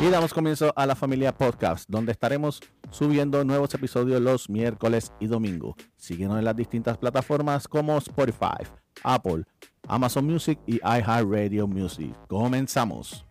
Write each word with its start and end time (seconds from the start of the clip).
Y 0.00 0.08
damos 0.08 0.32
comienzo 0.32 0.72
a 0.76 0.86
la 0.86 0.96
familia 0.96 1.36
podcast, 1.36 1.84
donde 1.86 2.12
estaremos 2.12 2.62
subiendo 2.90 3.44
nuevos 3.44 3.74
episodios 3.74 4.18
los 4.18 4.48
miércoles 4.48 5.12
y 5.20 5.26
domingo. 5.26 5.76
Síguenos 5.98 6.38
en 6.38 6.46
las 6.46 6.56
distintas 6.56 6.96
plataformas 6.96 7.68
como 7.68 7.98
Spotify, 7.98 8.64
Apple, 9.02 9.44
Amazon 9.86 10.24
Music 10.24 10.58
y 10.66 10.76
iHeartRadio 10.76 11.66
Music. 11.68 12.14
Comenzamos. 12.28 13.26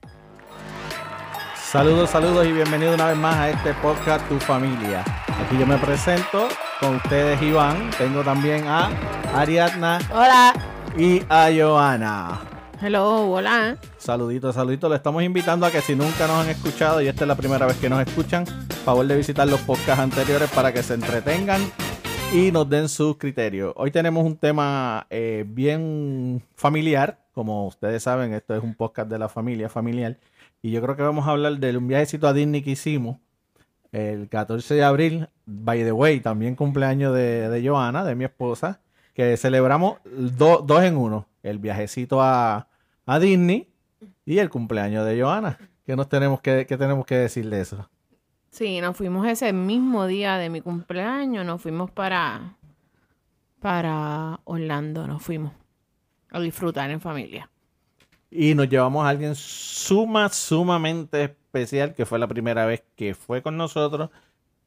Saludos, 1.55 2.12
saludos 2.12 2.45
y 2.45 2.52
bienvenido 2.52 2.94
una 2.94 3.08
vez 3.08 3.17
más 3.17 3.36
a 3.36 3.49
este 3.49 3.73
podcast 3.76 4.27
Tu 4.30 4.40
Familia. 4.40 5.04
Aquí 5.27 5.58
yo 5.58 5.66
me 5.66 5.77
presento 5.80 6.49
con 6.80 6.98
ustedes 6.98 7.41
Iván. 7.41 7.90
Tengo 7.98 8.23
también 8.23 8.67
a 8.67 8.91
Ariadna. 9.34 9.98
Hola. 10.12 10.54
Y 10.95 11.23
a 11.30 11.49
Joana. 11.52 12.59
Hello, 12.82 13.30
hola. 13.30 13.78
Saluditos, 13.98 14.56
saluditos. 14.56 14.90
Le 14.90 14.96
estamos 14.96 15.22
invitando 15.22 15.66
a 15.66 15.72
que 15.72 15.82
si 15.82 15.98
nunca 15.98 16.28
nos 16.28 16.46
han 16.46 16.50
escuchado 16.50 17.02
y 17.02 17.10
esta 17.10 17.26
es 17.26 17.28
la 17.28 17.36
primera 17.36 17.66
vez 17.66 17.76
que 17.76 17.90
nos 17.90 18.00
escuchan, 18.08 18.46
favor 18.86 19.05
de 19.05 19.18
visitar 19.18 19.46
los 19.50 19.60
podcasts 19.60 20.00
anteriores 20.00 20.50
para 20.52 20.72
que 20.72 20.82
se 20.82 20.94
entretengan 20.94 21.62
y 22.34 22.54
nos 22.54 22.70
den 22.70 22.88
sus 22.88 23.18
criterios. 23.18 23.74
Hoy 23.76 23.92
tenemos 23.92 24.26
un 24.26 24.38
tema 24.38 25.08
eh, 25.10 25.44
bien 25.46 26.42
familiar. 26.55 27.20
Como 27.34 27.68
ustedes 27.68 28.04
saben, 28.04 28.34
esto 28.34 28.55
es 28.55 28.64
un 28.64 28.76
podcast 28.76 29.10
de 29.10 29.20
la 29.20 29.27
familia 29.27 29.68
familiar. 29.68 30.18
Y 30.62 30.72
yo 30.72 30.82
creo 30.82 30.96
que 30.96 31.04
vamos 31.04 31.27
a 31.27 31.32
hablar 31.32 31.58
de 31.58 31.76
un 31.76 31.86
viajecito 31.86 32.30
a 32.30 32.34
Disney 32.34 32.62
que 32.62 32.72
hicimos 32.72 33.18
el 33.91 34.30
14 34.30 34.76
de 34.76 34.84
abril. 34.86 35.27
By 35.46 35.84
the 35.84 35.91
way, 35.91 36.22
también 36.22 36.55
cumpleaños 36.55 37.14
de, 37.14 37.50
de 37.50 37.68
Joana, 37.68 38.05
de 38.05 38.16
mi 38.16 38.24
esposa, 38.24 38.80
que 39.14 39.36
celebramos 39.36 39.98
dos 40.05 40.82
en 40.82 40.96
uno. 40.96 41.26
El 41.44 41.60
viajecito 41.60 42.21
a, 42.21 42.68
a 43.10 43.20
Disney 43.20 43.68
y 44.24 44.38
el 44.38 44.52
cumpleaños 44.52 45.04
de 45.04 45.20
Joana. 45.20 45.57
¿Qué, 45.84 45.96
nos 45.96 46.07
tenemos 46.07 46.41
que, 46.41 46.68
qué 46.68 46.77
tenemos 46.77 47.07
que 47.07 47.15
decir 47.15 47.49
de 47.49 47.62
eso? 47.62 47.90
Sí, 48.52 48.79
nos 48.82 48.96
fuimos 48.96 49.27
ese 49.27 49.52
mismo 49.52 50.05
día 50.05 50.38
de 50.38 50.52
mi 50.52 50.62
cumpleaños, 50.62 51.43
nos 51.43 51.60
fuimos 51.60 51.90
para, 51.90 52.55
para 53.60 54.40
Orlando, 54.43 55.07
nos 55.07 55.24
fuimos 55.24 55.54
a 56.30 56.40
disfrutar 56.40 56.91
en 56.91 57.02
familia. 57.02 57.49
Y 58.30 58.54
nos 58.54 58.70
llevamos 58.70 59.04
a 59.04 59.10
alguien 59.10 59.34
suma, 59.34 60.30
sumamente 60.30 61.24
especial, 61.24 61.96
que 61.96 62.05
fue 62.05 62.20
la 62.20 62.27
primera 62.27 62.68
vez 62.68 62.84
que 62.96 63.15
fue 63.15 63.41
con 63.41 63.57
nosotros, 63.57 64.12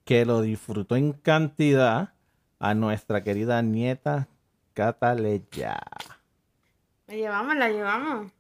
que 0.05 0.25
lo 0.25 0.43
disfrutó 0.43 0.97
en 0.97 1.13
cantidad, 1.13 2.15
a 2.59 2.75
nuestra 2.75 3.23
querida 3.23 3.63
nieta 3.63 4.27
Cataleya. 4.75 5.81
La 7.13 7.19
llevamos, 7.19 7.57
la 7.57 7.69
llevamos. 7.69 8.33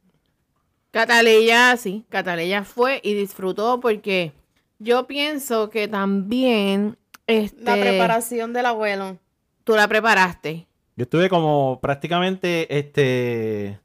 Cataleya, 0.92 1.76
sí, 1.76 2.06
Cataleya 2.08 2.64
fue 2.64 3.02
y 3.04 3.12
disfrutó 3.12 3.80
porque 3.80 4.32
yo 4.78 5.06
pienso 5.06 5.68
que 5.68 5.88
también 5.88 6.96
este, 7.26 7.64
la 7.64 7.74
preparación 7.74 8.54
del 8.54 8.64
abuelo. 8.64 9.18
Tú 9.64 9.74
la 9.74 9.88
preparaste. 9.88 10.66
Yo 10.96 11.02
estuve 11.02 11.28
como 11.28 11.80
prácticamente 11.82 12.78
este 12.78 13.78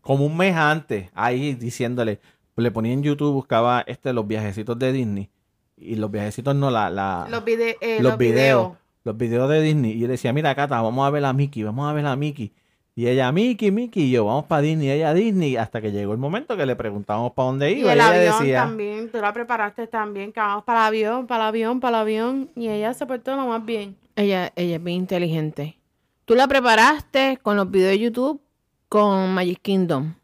como 0.00 0.24
un 0.24 0.38
mes 0.38 0.56
antes 0.56 1.10
ahí 1.12 1.52
diciéndole, 1.52 2.18
le 2.56 2.70
ponía 2.70 2.94
en 2.94 3.02
YouTube, 3.02 3.34
buscaba 3.34 3.84
este 3.86 4.14
los 4.14 4.26
viajecitos 4.26 4.78
de 4.78 4.90
Disney 4.90 5.28
y 5.76 5.96
los 5.96 6.10
viajecitos 6.10 6.56
no 6.56 6.70
la, 6.70 6.88
la 6.88 7.26
los, 7.28 7.42
eh, 7.46 7.98
los, 8.00 8.16
videos, 8.16 8.72
los 9.04 9.18
videos 9.18 9.50
de 9.50 9.60
Disney 9.60 9.92
y 9.92 9.98
yo 9.98 10.06
le 10.06 10.12
decía, 10.12 10.32
mira 10.32 10.54
Cata, 10.54 10.80
vamos 10.80 11.06
a 11.06 11.10
ver 11.10 11.26
a 11.26 11.34
Mickey, 11.34 11.62
vamos 11.62 11.90
a 11.90 11.92
ver 11.92 12.06
a 12.06 12.16
Mickey. 12.16 12.54
Y 12.98 13.06
ella, 13.06 13.30
Mickey, 13.30 13.70
Mickey, 13.70 14.06
y 14.06 14.10
yo, 14.10 14.24
vamos 14.24 14.46
para 14.46 14.60
Disney, 14.60 14.90
ella 14.90 15.14
Disney, 15.14 15.54
hasta 15.54 15.80
que 15.80 15.92
llegó 15.92 16.10
el 16.10 16.18
momento 16.18 16.56
que 16.56 16.66
le 16.66 16.74
preguntábamos 16.74 17.30
para 17.30 17.46
dónde 17.46 17.70
iba. 17.70 17.90
Y 17.90 17.92
el 17.92 18.00
avión 18.00 18.50
también, 18.50 19.08
tú 19.08 19.18
la 19.18 19.32
preparaste 19.32 19.86
también, 19.86 20.32
que 20.32 20.40
vamos 20.40 20.64
para 20.64 20.80
el 20.80 20.86
avión, 20.88 21.28
para 21.28 21.44
el 21.44 21.48
avión, 21.50 21.78
para 21.78 21.98
el 21.98 22.00
avión, 22.02 22.50
y 22.56 22.68
ella 22.68 22.92
se 22.94 23.06
portó 23.06 23.36
lo 23.36 23.46
más 23.46 23.64
bien. 23.64 23.96
Ella, 24.16 24.52
ella 24.56 24.74
es 24.74 24.82
bien 24.82 24.96
inteligente. 24.96 25.78
Tú 26.24 26.34
la 26.34 26.48
preparaste 26.48 27.38
con 27.40 27.56
los 27.56 27.70
videos 27.70 27.90
de 27.90 27.98
YouTube 28.00 28.40
con 28.88 29.32
Magic 29.32 29.60
Kingdom. 29.62 30.14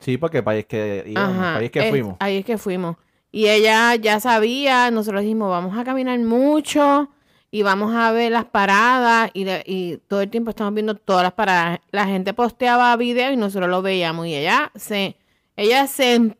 Sí, 0.00 0.16
porque 0.16 0.42
país 0.42 0.64
que 0.64 1.04
íbamos, 1.06 1.36
país 1.36 1.70
que 1.70 1.82
fuimos. 1.90 2.16
Ahí 2.18 2.38
es 2.38 2.46
que 2.46 2.56
fuimos. 2.56 2.96
Y 3.30 3.48
ella 3.48 3.94
ya 3.96 4.20
sabía, 4.20 4.90
nosotros 4.90 5.20
dijimos, 5.20 5.50
vamos 5.50 5.76
a 5.76 5.84
caminar 5.84 6.18
mucho 6.20 7.10
y 7.54 7.62
vamos 7.62 7.94
a 7.94 8.10
ver 8.12 8.32
las 8.32 8.46
paradas 8.46 9.30
y, 9.34 9.98
todo 10.08 10.22
el 10.22 10.30
tiempo 10.30 10.50
estamos 10.50 10.72
viendo 10.72 10.94
todas 10.94 11.22
las 11.22 11.34
paradas. 11.34 11.80
La 11.90 12.06
gente 12.06 12.32
posteaba 12.32 12.96
videos 12.96 13.34
y 13.34 13.36
nosotros 13.36 13.68
lo 13.68 13.82
veíamos 13.82 14.26
y 14.26 14.34
ella 14.34 14.72
se, 14.74 15.16
ella 15.54 15.86
se, 15.86 16.34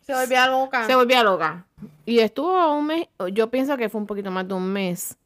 se 0.00 0.14
volvía 0.14 0.46
loca. 0.48 0.86
Se 0.86 0.94
volvía 0.94 1.22
loca. 1.22 1.66
Y 2.06 2.20
estuvo 2.20 2.74
un 2.74 2.86
mes, 2.86 3.08
yo 3.34 3.50
pienso 3.50 3.76
que 3.76 3.90
fue 3.90 4.00
un 4.00 4.06
poquito 4.06 4.30
más 4.30 4.48
de 4.48 4.54
un 4.54 4.72
mes, 4.72 5.18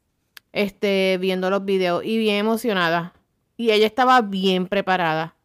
este, 0.52 1.18
viendo 1.20 1.48
los 1.50 1.64
videos 1.64 2.04
y 2.04 2.18
bien 2.18 2.38
emocionada. 2.38 3.12
Y 3.56 3.70
ella 3.70 3.86
estaba 3.86 4.20
bien 4.22 4.66
preparada. 4.66 5.36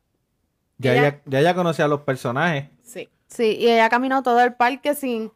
Ya 0.80 0.96
ella, 0.96 1.22
ya 1.26 1.40
ella 1.40 1.54
conocía 1.54 1.86
a 1.86 1.88
los 1.88 2.02
personajes. 2.02 2.66
Sí. 2.82 3.08
Sí, 3.28 3.58
y 3.60 3.68
ella 3.68 3.90
caminó 3.90 4.24
todo 4.24 4.42
el 4.42 4.56
parque 4.56 4.96
sin, 4.96 5.32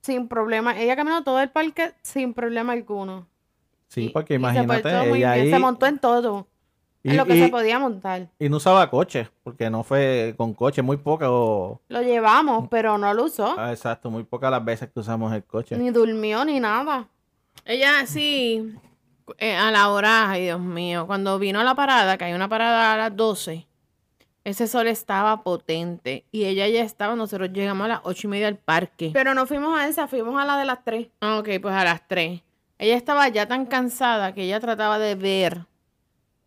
sin 0.00 0.26
problema. 0.26 0.76
Ella 0.76 0.96
caminó 0.96 1.22
todo 1.22 1.40
el 1.40 1.50
parque 1.50 1.92
sin 2.02 2.34
problema 2.34 2.72
alguno. 2.72 3.29
Sí, 3.90 4.08
porque 4.12 4.34
imagínate, 4.34 4.88
se 4.88 5.16
ella 5.16 5.32
ahí... 5.32 5.50
Se 5.50 5.58
montó 5.58 5.84
en 5.86 5.98
todo. 5.98 6.46
en 7.02 7.16
lo 7.16 7.26
que 7.26 7.36
se 7.36 7.48
podía 7.48 7.80
montar. 7.80 8.28
Y 8.38 8.48
no 8.48 8.58
usaba 8.58 8.88
coche, 8.88 9.28
porque 9.42 9.68
no 9.68 9.82
fue 9.82 10.34
con 10.36 10.54
coche, 10.54 10.80
muy 10.80 10.96
poco. 10.96 11.80
Lo 11.88 12.00
llevamos, 12.00 12.68
pero 12.70 12.98
no 12.98 13.12
lo 13.12 13.24
usó. 13.24 13.56
Ah, 13.58 13.72
exacto, 13.72 14.08
muy 14.08 14.22
pocas 14.22 14.48
las 14.52 14.64
veces 14.64 14.90
que 14.94 15.00
usamos 15.00 15.32
el 15.32 15.42
coche. 15.42 15.76
Ni 15.76 15.90
durmió 15.90 16.44
ni 16.44 16.60
nada. 16.60 17.08
Ella 17.64 18.06
sí, 18.06 18.76
eh, 19.38 19.56
a 19.56 19.72
la 19.72 19.90
hora, 19.90 20.30
ay 20.30 20.44
Dios 20.44 20.60
mío, 20.60 21.08
cuando 21.08 21.40
vino 21.40 21.58
a 21.58 21.64
la 21.64 21.74
parada, 21.74 22.16
que 22.16 22.26
hay 22.26 22.32
una 22.32 22.48
parada 22.48 22.94
a 22.94 22.96
las 22.96 23.16
12, 23.16 23.66
ese 24.44 24.68
sol 24.68 24.86
estaba 24.86 25.42
potente 25.42 26.26
y 26.30 26.44
ella 26.44 26.68
ya 26.68 26.82
estaba, 26.82 27.16
nosotros 27.16 27.50
llegamos 27.52 27.86
a 27.86 27.88
las 27.88 28.00
ocho 28.04 28.28
y 28.28 28.30
media 28.30 28.46
al 28.46 28.56
parque. 28.56 29.10
Pero 29.12 29.34
no 29.34 29.46
fuimos 29.46 29.76
a 29.76 29.88
esa, 29.88 30.06
fuimos 30.06 30.40
a 30.40 30.44
la 30.44 30.56
de 30.56 30.64
las 30.64 30.84
tres. 30.84 31.08
Ah, 31.20 31.38
ok, 31.40 31.48
pues 31.60 31.74
a 31.74 31.82
las 31.82 32.06
tres. 32.06 32.42
Ella 32.80 32.96
estaba 32.96 33.28
ya 33.28 33.46
tan 33.46 33.66
cansada 33.66 34.32
que 34.32 34.44
ella 34.44 34.58
trataba 34.58 34.98
de 34.98 35.14
ver 35.14 35.66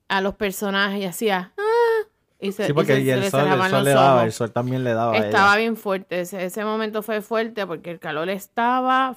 a 0.08 0.20
los 0.20 0.34
personajes 0.34 1.00
y 1.00 1.06
hacía... 1.06 1.54
Ah", 1.56 2.08
y 2.40 2.52
se, 2.52 2.66
sí, 2.66 2.74
porque 2.74 2.94
el, 2.94 3.30
sol, 3.30 3.48
el 3.48 3.70
sol 3.70 3.84
le 3.84 3.92
daba, 3.92 4.24
el 4.26 4.32
sol 4.32 4.52
también 4.52 4.84
le 4.84 4.96
daba. 4.96 5.16
Estaba 5.16 5.56
bien 5.58 5.78
fuerte, 5.78 6.22
ese, 6.22 6.66
momento 6.66 7.04
fue 7.04 7.22
fuerte 7.22 7.68
porque 7.68 7.92
el 7.92 8.00
calor 8.00 8.30
estaba, 8.30 9.16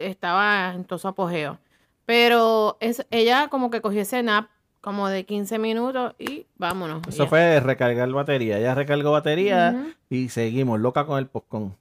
estaba 0.00 0.74
en 0.74 0.84
todo 0.84 0.98
su 0.98 1.06
apogeo. 1.06 1.58
Pero 2.04 2.76
es, 2.80 3.06
ella 3.12 3.46
como 3.48 3.70
que 3.70 3.80
cogió 3.80 4.02
ese 4.02 4.24
nap 4.24 4.48
como 4.80 5.08
de 5.08 5.24
15 5.24 5.60
minutos 5.60 6.14
y 6.18 6.46
vámonos. 6.56 7.02
Eso 7.08 7.28
fue 7.28 7.60
recargar 7.60 8.10
batería. 8.10 8.58
Ella 8.58 8.74
recargó 8.74 9.12
batería 9.12 9.94
y 10.10 10.30
seguimos, 10.30 10.80
loca 10.80 11.06
con 11.06 11.18
el 11.18 11.28
postcón. 11.28 11.76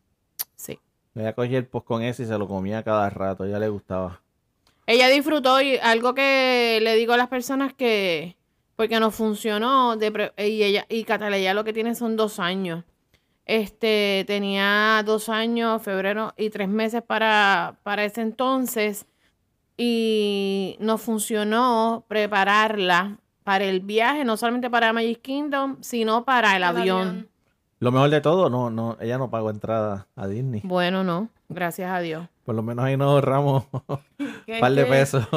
Sí. 0.55 0.79
Ella 1.15 1.33
cogía 1.33 1.57
el 1.57 1.65
postcón 1.65 2.03
ese 2.03 2.23
y 2.23 2.25
se 2.27 2.37
lo 2.37 2.47
comía 2.47 2.83
cada 2.83 3.09
rato, 3.09 3.43
a 3.43 3.47
ella 3.47 3.57
le 3.57 3.69
gustaba. 3.69 4.21
Ella 4.87 5.07
disfrutó 5.07 5.61
y 5.61 5.77
algo 5.77 6.13
que 6.13 6.79
le 6.81 6.95
digo 6.95 7.13
a 7.13 7.17
las 7.17 7.27
personas 7.27 7.73
que, 7.73 8.37
porque 8.75 8.99
no 8.99 9.11
funcionó, 9.11 9.95
de, 9.95 10.31
y 10.37 10.63
ella, 10.63 10.85
y 10.89 11.03
Cataleya 11.03 11.53
lo 11.53 11.63
que 11.63 11.73
tiene 11.73 11.95
son 11.95 12.15
dos 12.15 12.39
años. 12.39 12.83
Este, 13.45 14.23
tenía 14.25 15.03
dos 15.05 15.29
años, 15.29 15.81
febrero 15.81 16.33
y 16.37 16.49
tres 16.49 16.67
meses 16.67 17.01
para, 17.01 17.77
para 17.83 18.03
ese 18.05 18.21
entonces. 18.21 19.05
Y 19.77 20.77
no 20.79 20.97
funcionó 20.97 22.05
prepararla 22.07 23.17
para 23.43 23.65
el 23.65 23.81
viaje, 23.81 24.23
no 24.25 24.37
solamente 24.37 24.69
para 24.69 24.93
Magic 24.93 25.21
Kingdom, 25.21 25.77
sino 25.81 26.25
para 26.25 26.55
el, 26.55 26.63
avión. 26.63 27.29
Lo 27.79 27.91
mejor 27.91 28.09
de 28.09 28.21
todo, 28.21 28.49
no, 28.49 28.69
no, 28.69 28.97
ella 28.99 29.17
no 29.17 29.29
pagó 29.29 29.49
entrada 29.49 30.07
a 30.15 30.27
Disney. 30.27 30.61
Bueno, 30.63 31.03
no, 31.03 31.29
gracias 31.49 31.91
a 31.91 31.99
Dios. 31.99 32.27
Por 32.45 32.55
lo 32.55 32.61
menos 32.61 32.85
ahí 32.85 32.95
nos 32.95 33.07
ahorramos 33.07 33.65
un 34.19 34.59
par 34.59 34.71
de 34.71 34.85
pesos. 34.85 35.27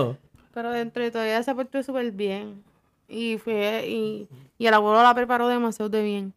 Pero 0.53 0.71
dentro 0.71 1.03
de 1.03 1.11
todo 1.11 1.23
ella 1.23 1.43
se 1.43 1.55
portó 1.55 1.83
súper 1.83 2.13
bien. 2.13 2.63
Y 3.09 3.39
fue, 3.39 3.87
y, 3.89 4.29
y, 4.59 4.67
el 4.67 4.75
abuelo 4.75 5.03
la 5.03 5.15
preparó 5.15 5.49
demasiado 5.49 5.89
de 5.89 6.03
bien. 6.03 6.35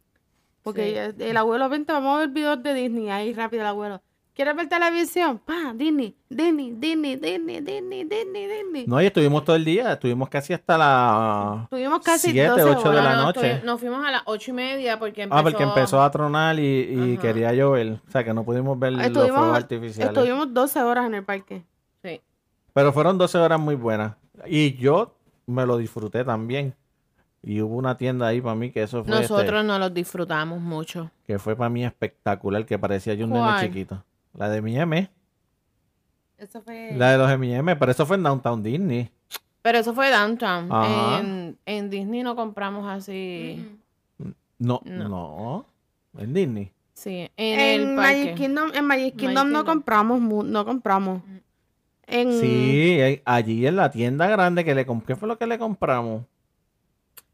Porque 0.62 1.12
el 1.18 1.36
abuelo, 1.36 1.68
vente, 1.68 1.92
vamos 1.92 2.16
a 2.16 2.20
ver 2.20 2.28
videos 2.28 2.62
de 2.62 2.72
Disney. 2.72 3.10
Ahí 3.10 3.34
rápido 3.34 3.62
el 3.62 3.68
abuelo. 3.68 4.00
¿Quieres 4.34 4.56
ver 4.56 4.66
televisión? 4.66 5.38
Pa, 5.38 5.74
Disney, 5.74 6.16
Disney, 6.30 6.72
Disney, 6.72 7.16
Disney, 7.16 7.60
Disney, 7.60 8.04
Disney, 8.04 8.46
Disney. 8.46 8.86
No, 8.86 9.02
y 9.02 9.06
estuvimos 9.06 9.44
todo 9.44 9.56
el 9.56 9.64
día, 9.64 9.92
estuvimos 9.92 10.30
casi 10.30 10.54
hasta 10.54 10.78
las 10.78 11.64
Estuvimos 11.64 12.00
casi 12.00 12.30
7, 12.30 12.62
8 12.62 12.90
de 12.92 13.02
la 13.02 13.16
noche. 13.16 13.60
nos 13.62 13.78
fuimos 13.78 14.02
a 14.06 14.10
las 14.10 14.22
8 14.24 14.50
y 14.50 14.54
media 14.54 14.98
porque 14.98 15.24
empezó... 15.24 15.38
Ah, 15.38 15.42
porque 15.42 15.62
empezó 15.62 16.02
a 16.02 16.10
tronar 16.10 16.58
y, 16.58 17.12
y 17.12 17.18
quería 17.18 17.52
llover. 17.52 18.00
O 18.06 18.10
sea, 18.10 18.24
que 18.24 18.32
no 18.32 18.42
pudimos 18.42 18.78
ver 18.78 18.94
los 18.94 19.12
fuegos 19.12 19.54
artificiales. 19.54 20.16
Estuvimos 20.16 20.54
12 20.54 20.82
horas 20.82 21.06
en 21.06 21.14
el 21.14 21.24
parque. 21.24 21.62
Sí. 22.02 22.22
Pero 22.72 22.92
fueron 22.94 23.18
12 23.18 23.36
horas 23.36 23.60
muy 23.60 23.74
buenas. 23.74 24.14
Y 24.46 24.74
yo 24.76 25.14
me 25.44 25.66
lo 25.66 25.76
disfruté 25.76 26.24
también. 26.24 26.74
Y 27.42 27.60
hubo 27.60 27.76
una 27.76 27.98
tienda 27.98 28.28
ahí 28.28 28.40
para 28.40 28.54
mí 28.54 28.70
que 28.70 28.82
eso 28.84 29.04
fue... 29.04 29.14
Nosotros 29.14 29.62
no 29.62 29.78
lo 29.78 29.90
disfrutamos 29.90 30.58
mucho. 30.58 31.10
Que 31.26 31.38
fue 31.38 31.54
para 31.54 31.68
mí 31.68 31.84
espectacular, 31.84 32.64
que 32.64 32.78
parecía 32.78 33.12
yo 33.12 33.26
un 33.26 33.32
nene 33.32 33.60
chiquito. 33.60 34.02
La 34.34 34.48
de 34.48 34.58
M&M. 34.58 35.10
Eso 36.38 36.62
fue. 36.62 36.92
La 36.96 37.12
de 37.12 37.18
los 37.18 37.30
M&M, 37.30 37.76
pero 37.76 37.92
eso 37.92 38.04
fue 38.06 38.16
en 38.16 38.22
Downtown 38.22 38.62
Disney. 38.62 39.10
Pero 39.62 39.78
eso 39.78 39.94
fue 39.94 40.10
downtown. 40.10 40.68
En, 40.84 41.58
en 41.66 41.88
Disney 41.90 42.22
no 42.24 42.34
compramos 42.34 42.84
así. 42.90 43.64
No, 44.58 44.80
No. 44.84 45.08
no. 45.08 45.66
En 46.18 46.34
Disney. 46.34 46.72
Sí, 46.94 47.30
en, 47.36 47.60
En, 47.60 47.60
el 47.60 47.86
Magic 47.94 48.24
parque. 48.30 48.34
Kingdom, 48.34 48.70
en 48.74 48.84
Magic 48.84 49.04
Magic 49.14 49.16
Kingdom 49.16 49.50
no 49.50 49.58
Kingdom. 49.60 49.64
compramos, 49.66 50.20
mu- 50.20 50.42
no 50.42 50.64
compramos. 50.64 51.22
En, 52.06 52.32
Sí, 52.40 53.20
allí 53.24 53.66
en 53.66 53.76
la 53.76 53.90
tienda 53.90 54.26
grande 54.26 54.64
que 54.64 54.74
le 54.74 54.84
compré. 54.84 55.14
¿Qué 55.14 55.18
fue 55.18 55.28
lo 55.28 55.38
que 55.38 55.46
le 55.46 55.58
compramos? 55.58 56.24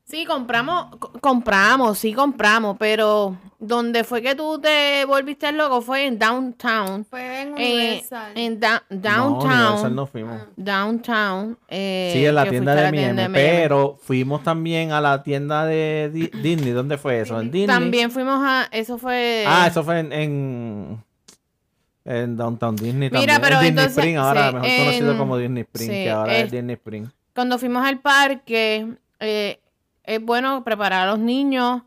Sí, 0.08 0.24
compramos, 0.24 0.96
co- 0.98 1.12
compramos, 1.20 1.98
sí 1.98 2.14
compramos, 2.14 2.76
pero 2.78 3.36
donde 3.58 4.04
fue 4.04 4.22
que 4.22 4.34
tú 4.34 4.58
te 4.58 5.04
volviste 5.04 5.52
loco 5.52 5.82
fue 5.82 6.06
en 6.06 6.18
downtown. 6.18 7.04
Fue 7.04 7.42
en 7.42 7.48
Eh, 7.58 7.74
Universal. 7.74 8.32
en 8.34 8.58
da- 8.58 8.82
No, 8.88 8.96
downtown. 9.00 9.50
Universal 9.52 9.94
no 9.94 10.06
fuimos. 10.06 10.42
Downtown. 10.56 11.58
eh, 11.68 12.10
Sí, 12.14 12.24
en 12.24 12.34
la 12.34 12.48
tienda 12.48 12.74
de 12.74 12.86
M&M, 12.88 13.10
M&M. 13.22 13.34
pero 13.38 13.98
fuimos 14.00 14.42
también 14.42 14.92
a 14.92 15.00
la 15.02 15.22
tienda 15.22 15.66
de 15.66 16.10
Di- 16.10 16.30
Disney. 16.42 16.72
¿Dónde 16.72 16.96
fue 16.96 17.20
eso? 17.20 17.38
¿En 17.38 17.50
Disney? 17.50 17.66
También 17.66 18.10
fuimos 18.10 18.40
a, 18.42 18.66
eso 18.72 18.96
fue... 18.96 19.44
Ah, 19.46 19.66
eso 19.66 19.84
fue 19.84 19.98
en, 20.00 20.12
en, 20.14 21.04
en 22.06 22.34
Downtown 22.34 22.76
Disney 22.76 23.10
Mira, 23.10 23.20
también. 23.20 23.40
pero 23.42 23.54
en 23.56 23.60
Disney 23.60 23.68
entonces, 23.84 23.98
Spring, 23.98 24.16
ahora 24.16 24.48
sí, 24.48 24.54
mejor 24.56 24.78
conocido 24.78 25.12
en- 25.12 25.18
como 25.18 25.36
Disney 25.36 25.62
Spring, 25.64 25.86
sí, 25.90 25.94
que 26.04 26.10
ahora 26.10 26.34
es, 26.38 26.44
es- 26.46 26.50
Disney 26.52 26.74
Spring. 26.76 27.04
Cuando 27.34 27.58
fuimos 27.58 27.84
al 27.86 27.98
parque, 28.00 28.86
eh, 29.20 29.60
es 30.08 30.24
bueno 30.24 30.64
preparar 30.64 31.06
a 31.06 31.10
los 31.10 31.18
niños 31.18 31.82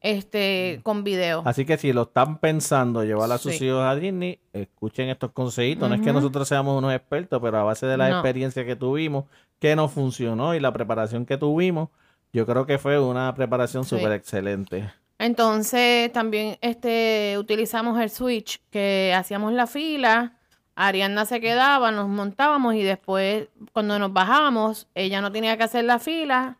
este 0.00 0.80
con 0.82 1.02
video. 1.02 1.42
Así 1.46 1.64
que 1.64 1.76
si 1.78 1.92
lo 1.92 2.02
están 2.02 2.38
pensando 2.38 3.02
llevar 3.04 3.32
a 3.32 3.38
sus 3.38 3.56
Sí. 3.56 3.66
hijos 3.66 3.82
a 3.82 3.94
Disney, 3.96 4.38
escuchen 4.52 5.08
estos 5.08 5.32
consejitos. 5.32 5.88
No 5.88 5.94
es 5.94 6.02
que 6.02 6.12
nosotros 6.12 6.46
seamos 6.46 6.76
unos 6.78 6.92
expertos, 6.94 7.40
pero 7.42 7.58
a 7.58 7.62
base 7.64 7.86
de 7.86 7.96
la 7.96 8.08
No. 8.10 8.14
experiencia 8.16 8.64
que 8.64 8.76
tuvimos, 8.76 9.24
que 9.58 9.74
nos 9.74 9.90
funcionó 9.92 10.54
y 10.54 10.60
la 10.60 10.72
preparación 10.72 11.24
que 11.26 11.36
tuvimos, 11.38 11.88
yo 12.32 12.44
creo 12.46 12.66
que 12.66 12.78
fue 12.78 12.98
una 13.00 13.34
preparación 13.34 13.84
Sí. 13.84 13.96
súper 13.96 14.12
excelente. 14.12 14.90
Entonces 15.18 16.12
también 16.12 16.58
este 16.60 17.36
utilizamos 17.38 17.98
el 18.00 18.10
switch 18.10 18.60
que 18.70 19.14
hacíamos 19.16 19.52
la 19.52 19.66
fila, 19.66 20.34
Ariana 20.76 21.24
se 21.24 21.40
quedaba, 21.40 21.90
nos 21.92 22.08
montábamos 22.08 22.74
y 22.74 22.82
después 22.82 23.48
cuando 23.72 23.98
nos 23.98 24.12
bajábamos, 24.12 24.86
ella 24.94 25.20
no 25.20 25.32
tenía 25.32 25.56
que 25.56 25.62
hacer 25.64 25.84
la 25.84 25.98
fila. 25.98 26.58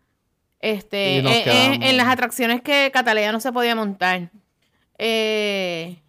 Este, 0.64 1.18
Y 1.18 1.22
nos 1.22 1.32
en- 1.32 1.82
en, 1.82 1.96
las 1.98 2.08
atracciones 2.08 2.62
que 2.62 2.90
Catalina 2.92 3.32
no 3.32 3.40
se 3.40 3.52
podía 3.52 3.74
montar. 3.74 4.30
Eh, 4.98 6.00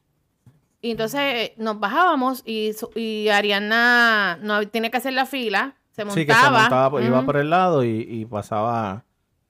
y 0.81 0.91
entonces 0.91 1.19
eh, 1.21 1.53
nos 1.57 1.79
bajábamos 1.79 2.41
y, 2.45 2.71
y 2.95 3.27
Ariana 3.29 4.37
no 4.41 4.65
tenía 4.67 4.89
que 4.91 4.97
hacer 4.97 5.13
la 5.13 5.25
fila, 5.25 5.75
se 5.91 6.05
montaba. 6.05 6.21
Sí, 6.21 6.25
que 6.27 6.33
se 6.33 6.49
montaba, 6.51 6.89
por- 6.89 7.03
iba 7.03 7.21
por 7.25 7.37
el 7.37 7.49
lado 7.49 7.83
y, 7.83 8.05
y 8.07 8.25
pasaba 8.25 9.03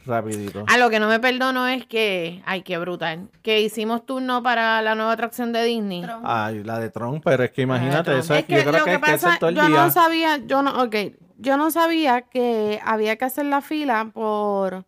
rapidito. 0.06 0.64
A 0.68 0.78
lo 0.78 0.90
que 0.90 1.00
no 1.00 1.08
me 1.10 1.20
perdono 1.20 1.68
es 1.68 1.86
que, 1.86 2.42
ay, 2.46 2.62
qué 2.62 2.78
brutal, 2.78 3.30
que 3.42 3.62
hicimos 3.62 4.06
turno 4.06 4.42
para 4.42 4.82
la 4.82 4.96
nueva 4.96 5.12
atracción 5.12 5.52
de 5.52 5.64
Disney. 5.66 6.02
Tron. 6.04 6.22
Ay, 6.24 6.64
la 6.64 6.80
de 6.80 6.90
Tron, 6.90 7.22
pero 7.22 7.44
es 7.44 7.52
que 7.52 7.64
imagínate, 7.64 8.18
eso 8.18 8.34
es, 8.34 8.40
Es 8.42 8.46
que 8.48 8.56
yo 8.56 8.62
creo 8.62 8.80
lo 8.80 8.86
que, 8.86 8.92
que 8.92 8.98
que 8.98 9.00
pasa, 9.12 9.34
es 9.34 9.40
todo 9.40 9.50
el 9.50 9.56
yo 9.56 9.68
día. 9.68 9.84
no 9.84 9.92
sabía, 9.92 10.38
yo 10.38 10.62
no, 10.64 10.82
ok, 10.84 10.96
yo 11.38 11.58
no 11.58 11.70
sabía 11.70 12.22
que 12.22 12.80
había 12.86 13.18
que 13.18 13.26
hacer 13.26 13.46
la 13.48 13.62
fila 13.62 14.10
por, 14.14 14.86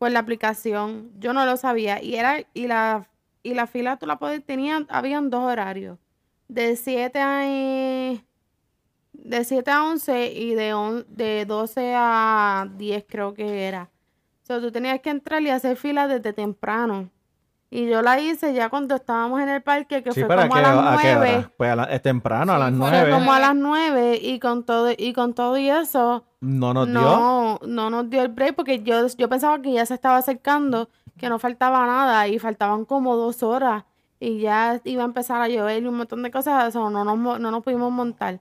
por 0.00 0.10
la 0.12 0.20
aplicación. 0.20 1.12
Yo 1.20 1.34
no 1.34 1.46
lo 1.46 1.58
sabía. 1.58 2.02
Y 2.02 2.16
era, 2.16 2.38
y 2.54 2.68
la, 2.68 3.08
y 3.44 3.54
la 3.54 3.68
fila 3.68 3.98
tú 3.98 4.06
la 4.06 4.18
podías, 4.18 4.44
tenían, 4.44 4.88
habían 4.90 5.30
dos 5.30 5.44
horarios. 5.44 5.98
De 6.48 6.76
7 6.76 7.20
a 7.20 7.42
eh, 7.48 8.24
de 9.12 9.44
7 9.44 9.70
a 9.70 9.84
11 9.84 10.32
y 10.32 10.54
de, 10.54 10.74
on- 10.74 11.06
de 11.08 11.44
12 11.46 11.94
a 11.96 12.68
10 12.76 13.04
creo 13.08 13.34
que 13.34 13.64
era. 13.68 13.90
O 14.44 14.46
sea, 14.46 14.60
tú 14.60 14.72
tenías 14.72 15.00
que 15.00 15.10
entrar 15.10 15.42
y 15.42 15.50
hacer 15.50 15.76
fila 15.76 16.08
desde 16.08 16.32
temprano. 16.32 17.10
Y 17.72 17.88
yo 17.88 18.02
la 18.02 18.18
hice 18.20 18.52
ya 18.52 18.68
cuando 18.68 18.96
estábamos 18.96 19.40
en 19.40 19.48
el 19.48 19.62
parque, 19.62 20.02
que 20.02 20.10
Sí, 20.12 20.24
fue 20.24 20.28
como 20.36 20.40
¿a 20.40 20.56
qué, 20.56 20.62
las 20.62 20.76
a 20.76 20.96
qué 21.02 21.14
9. 21.14 21.36
hora? 21.36 21.50
Pues 21.56 21.70
a 21.70 21.76
la- 21.76 21.84
es 21.84 22.02
temprano, 22.02 22.52
a 22.52 22.58
las 22.58 22.70
Fue 22.70 22.78
nueve. 22.78 23.10
como 23.12 23.32
a 23.32 23.38
las 23.38 23.54
9 23.54 24.18
y 24.20 24.40
con 24.40 24.64
todo 24.64 24.90
y 24.96 25.12
con 25.12 25.34
todo 25.34 25.56
y 25.56 25.70
eso 25.70 26.24
No 26.40 26.74
nos 26.74 26.88
dio. 26.88 27.00
no 27.00 27.60
no 27.64 27.90
nos 27.90 28.10
dio 28.10 28.22
el 28.22 28.28
break 28.28 28.56
porque 28.56 28.82
yo, 28.82 29.06
yo 29.16 29.28
pensaba 29.28 29.62
que 29.62 29.72
ya 29.72 29.86
se 29.86 29.94
estaba 29.94 30.16
acercando, 30.16 30.88
que 31.16 31.28
no 31.28 31.38
faltaba 31.38 31.86
nada 31.86 32.26
y 32.26 32.40
faltaban 32.40 32.84
como 32.84 33.14
dos 33.16 33.42
horas 33.44 33.84
y 34.18 34.40
ya 34.40 34.80
iba 34.84 35.02
a 35.02 35.06
empezar 35.06 35.40
a 35.40 35.48
llover 35.48 35.82
y 35.82 35.86
un 35.86 35.96
montón 35.96 36.24
de 36.24 36.30
cosas, 36.32 36.68
eso 36.68 36.90
no 36.90 37.04
nos, 37.04 37.16
no 37.40 37.50
nos 37.52 37.62
pudimos 37.62 37.92
montar. 37.92 38.40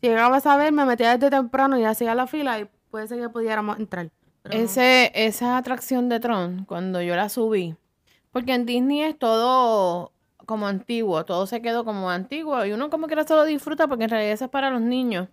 Si 0.00 0.08
llegabas 0.08 0.46
a 0.46 0.56
ver, 0.56 0.72
me 0.72 0.86
metía 0.86 1.18
desde 1.18 1.28
temprano 1.28 1.78
y 1.78 1.84
hacía 1.84 2.14
la 2.14 2.26
fila 2.26 2.58
y 2.60 2.66
puede 2.90 3.06
ser 3.06 3.20
que 3.20 3.28
pudiéramos 3.28 3.78
entrar. 3.78 4.08
Pero 4.42 4.56
no. 4.56 4.64
Ese, 4.64 5.12
esa 5.14 5.58
atracción 5.58 6.08
de 6.08 6.18
Tron, 6.18 6.64
cuando 6.64 7.02
yo 7.02 7.14
la 7.14 7.28
subí, 7.28 7.76
porque 8.32 8.54
en 8.54 8.66
Disney 8.66 9.02
es 9.02 9.18
todo 9.18 10.12
como 10.46 10.66
antiguo, 10.66 11.24
todo 11.24 11.46
se 11.46 11.62
quedó 11.62 11.84
como 11.84 12.10
antiguo 12.10 12.64
y 12.64 12.72
uno 12.72 12.90
como 12.90 13.06
quiera 13.06 13.24
se 13.24 13.34
lo 13.34 13.44
disfruta 13.44 13.86
porque 13.86 14.04
en 14.04 14.10
realidad 14.10 14.32
eso 14.32 14.44
es 14.46 14.50
para 14.50 14.70
los 14.70 14.80
niños. 14.80 15.28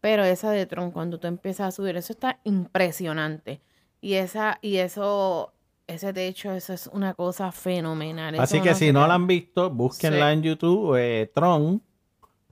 Pero 0.00 0.24
esa 0.24 0.50
de 0.50 0.66
Tron, 0.66 0.90
cuando 0.90 1.18
tú 1.20 1.28
empiezas 1.28 1.68
a 1.68 1.70
subir, 1.70 1.96
eso 1.96 2.12
está 2.12 2.40
impresionante. 2.44 3.60
Y 4.00 4.14
esa, 4.14 4.58
y 4.60 4.78
eso, 4.78 5.52
ese 5.86 6.12
techo, 6.12 6.52
eso 6.52 6.72
es 6.72 6.88
una 6.92 7.14
cosa 7.14 7.52
fenomenal. 7.52 8.34
Así 8.40 8.56
Eso 8.56 8.64
que 8.64 8.70
no 8.70 8.76
si 8.76 8.92
no 8.92 9.06
la 9.06 9.14
han 9.14 9.26
visto, 9.28 9.70
búsquenla 9.70 10.26
Sí. 10.28 10.32
en 10.32 10.42
YouTube, 10.42 10.96
eh, 10.98 11.30
Tron, 11.32 11.80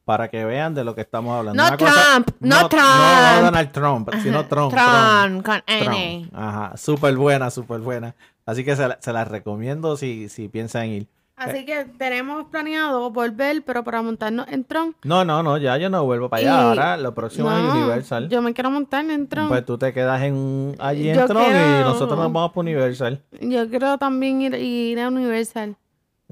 para 0.04 0.28
que 0.30 0.44
vean 0.44 0.74
de 0.74 0.84
lo 0.84 0.94
que 0.94 1.00
estamos 1.00 1.36
hablando. 1.36 1.60
No 1.60 1.68
Una 1.68 1.76
cosa- 1.76 1.92
Trump, 2.12 2.30
no 2.40 2.60
No 2.62 2.68
Trump. 2.68 3.42
Donald 3.42 3.72
Trump, 3.72 4.10
sino 4.22 4.46
Tron. 4.46 4.70
Tron. 4.70 4.84
Tron, 4.84 5.42
con. 5.42 5.62
N. 5.66 6.28
Ajá, 6.32 6.76
súper 6.76 7.16
buena, 7.16 7.50
súper 7.50 7.80
buena. 7.80 8.14
Así 8.50 8.64
que 8.64 8.76
se, 8.76 8.88
la- 8.88 8.98
se 9.00 9.12
las 9.12 9.28
recomiendo 9.28 9.96
si, 9.96 10.28
si 10.28 10.48
piensan 10.48 10.86
ir. 10.88 11.08
Así 11.36 11.64
que 11.64 11.86
tenemos 11.96 12.44
planeado 12.50 13.10
volver, 13.10 13.62
pero 13.64 13.82
para 13.82 14.02
montarnos 14.02 14.46
en 14.48 14.62
Tron. 14.64 14.94
No, 15.04 15.24
no, 15.24 15.42
no, 15.42 15.56
ya 15.56 15.78
yo 15.78 15.88
no 15.88 16.04
vuelvo 16.04 16.28
para 16.28 16.42
allá. 16.42 16.50
Y- 16.50 16.64
Ahora 16.68 16.96
lo 16.98 17.14
próximo 17.14 17.50
es 17.50 17.64
Universal. 17.74 18.28
Yo 18.28 18.42
me 18.42 18.52
quiero 18.52 18.70
montar 18.70 19.06
en 19.10 19.26
Tron. 19.26 19.48
Pues 19.48 19.64
tú 19.64 19.78
te 19.78 19.94
quedas 19.94 20.20
en, 20.22 20.76
allí 20.78 21.08
en 21.08 21.16
Yo 21.16 21.26
Tron 21.26 21.42
y 21.46 21.80
nosotros 21.82 22.18
nos 22.18 22.30
vamos 22.30 22.50
para 22.50 22.60
Universal. 22.60 23.22
Yo 23.40 23.70
quiero 23.70 23.96
también 23.96 24.42
ir, 24.42 24.54
ir 24.54 25.00
a 25.00 25.08
Universal. 25.08 25.76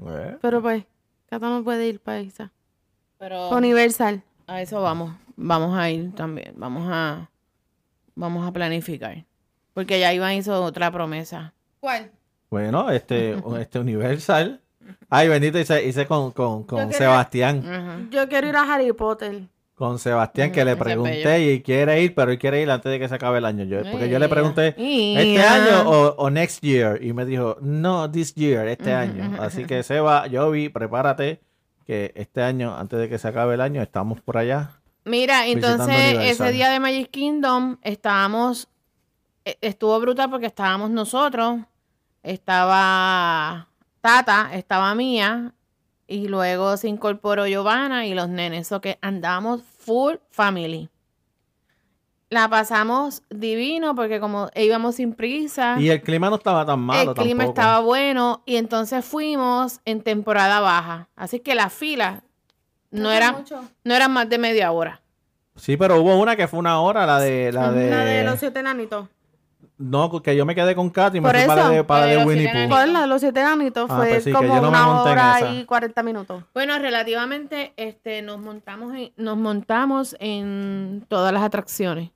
Eh, 0.05 0.37
Pero 0.41 0.61
pues, 0.61 0.83
Cata 1.27 1.49
no 1.49 1.63
puede 1.63 1.87
ir 1.87 1.99
para 1.99 2.19
esa. 2.19 2.51
Pero 3.17 3.49
Universal. 3.49 4.21
a 4.45 4.61
eso 4.61 4.79
vamos. 4.81 5.15
Vamos 5.35 5.75
a 5.75 5.89
ir 5.89 6.13
también. 6.13 6.53
Vamos 6.55 6.87
a, 6.87 7.29
vamos 8.13 8.47
a 8.47 8.51
planificar. 8.51 9.25
Porque 9.73 9.99
ya 9.99 10.13
Iván 10.13 10.33
hizo 10.33 10.61
otra 10.63 10.91
promesa. 10.91 11.53
¿Cuál? 11.79 12.11
Bueno, 12.49 12.89
este, 12.91 13.35
este 13.59 13.79
Universal. 13.79 14.61
Ay, 15.09 15.27
bendito, 15.27 15.59
hice, 15.59 15.85
hice 15.85 16.05
con, 16.07 16.31
con, 16.31 16.63
con 16.63 16.91
Sebastián. 16.93 18.09
Yo 18.11 18.27
quiero 18.27 18.47
ir 18.47 18.55
a 18.55 18.73
Harry 18.73 18.91
Potter. 18.93 19.43
Con 19.75 19.97
Sebastián, 19.97 20.51
que 20.51 20.65
le 20.65 20.75
pregunté 20.75 21.53
y 21.53 21.61
quiere 21.61 22.03
ir, 22.03 22.13
pero 22.13 22.31
él 22.31 22.37
quiere 22.39 22.61
ir 22.61 22.69
antes 22.69 22.91
de 22.91 22.99
que 22.99 23.07
se 23.07 23.15
acabe 23.15 23.37
el 23.37 23.45
año. 23.45 23.63
Yo, 23.63 23.79
porque 23.89 24.09
yo 24.09 24.19
le 24.19 24.27
pregunté. 24.27 24.75
¿este 24.77 25.41
año 25.41 25.89
o, 25.89 26.15
o 26.17 26.29
next 26.29 26.61
year? 26.61 27.01
Y 27.01 27.13
me 27.13 27.23
dijo, 27.23 27.57
no, 27.61 28.11
this 28.11 28.35
year, 28.35 28.67
este 28.67 28.91
año. 28.91 29.41
Así 29.41 29.63
que 29.63 29.81
Seba, 29.83 30.27
yo 30.27 30.51
vi, 30.51 30.67
prepárate, 30.67 31.39
que 31.85 32.11
este 32.15 32.41
año, 32.41 32.75
antes 32.75 32.99
de 32.99 33.07
que 33.07 33.17
se 33.17 33.29
acabe 33.29 33.53
el 33.53 33.61
año, 33.61 33.81
estamos 33.81 34.19
por 34.19 34.37
allá. 34.37 34.81
Mira, 35.05 35.47
entonces 35.47 35.87
Universal. 35.87 36.47
ese 36.47 36.51
día 36.51 36.69
de 36.69 36.79
Magic 36.81 37.09
Kingdom 37.09 37.77
estábamos, 37.81 38.67
estuvo 39.61 39.99
brutal 39.99 40.29
porque 40.29 40.45
estábamos 40.47 40.89
nosotros, 40.89 41.59
estaba 42.23 43.67
Tata, 44.01 44.49
estaba 44.53 44.93
Mía, 44.95 45.53
y 46.09 46.27
luego 46.27 46.75
se 46.75 46.87
incorporó 46.87 47.45
Giovanna 47.45 48.05
y 48.07 48.13
los 48.15 48.29
nenes, 48.29 48.61
eso 48.67 48.81
que 48.81 48.97
andábamos 49.01 49.61
full 49.77 50.15
family. 50.31 50.89
La 52.31 52.47
pasamos 52.49 53.23
divino 53.29 53.95
porque 53.95 54.19
como 54.19 54.49
íbamos 54.55 54.95
sin 54.95 55.13
prisa, 55.13 55.77
Y 55.79 55.89
el 55.89 56.01
clima 56.01 56.29
no 56.29 56.35
estaba 56.35 56.65
tan 56.65 56.79
malo 56.79 57.11
el 57.11 57.17
clima 57.17 57.43
estaba 57.43 57.79
bueno 57.79 58.43
y 58.45 58.57
entonces 58.57 59.03
fuimos 59.05 59.81
en 59.85 60.01
temporada 60.01 60.59
baja, 60.59 61.09
así 61.15 61.39
que 61.39 61.55
la 61.55 61.69
fila 61.69 62.23
no 62.91 63.11
era 63.11 63.43
no 63.83 63.93
eran 63.95 64.11
más 64.11 64.29
de 64.29 64.37
media 64.37 64.71
hora. 64.71 65.01
Sí, 65.55 65.77
pero 65.77 65.99
hubo 66.01 66.17
una 66.17 66.35
que 66.35 66.47
fue 66.47 66.59
una 66.59 66.79
hora, 66.79 67.05
la 67.05 67.19
de... 67.19 67.51
La 67.51 67.71
de, 67.71 67.89
La 67.89 68.05
de 68.05 68.23
los 68.23 68.39
siete 68.39 68.59
enanitos. 68.59 69.09
No, 69.79 70.21
que 70.21 70.35
yo 70.35 70.45
me 70.45 70.55
quedé 70.55 70.75
con 70.75 70.89
Katy 70.89 71.17
y 71.17 71.21
me 71.21 71.29
Por 71.29 71.37
fui 71.37 71.47
para 71.47 71.69
de, 71.69 71.83
para 71.85 72.05
de 72.05 72.11
de 72.11 72.15
los 72.17 72.25
Winnie 72.25 72.43
siete 72.43 72.67
Pooh. 72.67 72.69
Pues 72.75 72.89
la 72.89 73.01
de 73.01 73.07
los 73.07 73.21
siete 73.21 73.39
enanitos 73.39 73.89
Ah, 73.89 73.95
fue 73.95 74.09
pues 74.09 74.23
sí, 74.25 74.31
como 74.33 74.61
no 74.61 74.67
una 74.67 75.01
hora 75.01 75.53
y 75.53 75.63
40 75.63 76.03
minutos. 76.03 76.43
Bueno, 76.53 76.77
relativamente 76.79 77.71
este 77.77 78.21
nos 78.21 78.39
montamos 78.41 78.93
en, 78.93 79.13
nos 79.15 79.37
montamos 79.37 80.17
en 80.19 81.05
todas 81.07 81.31
las 81.31 81.43
atracciones. 81.43 82.11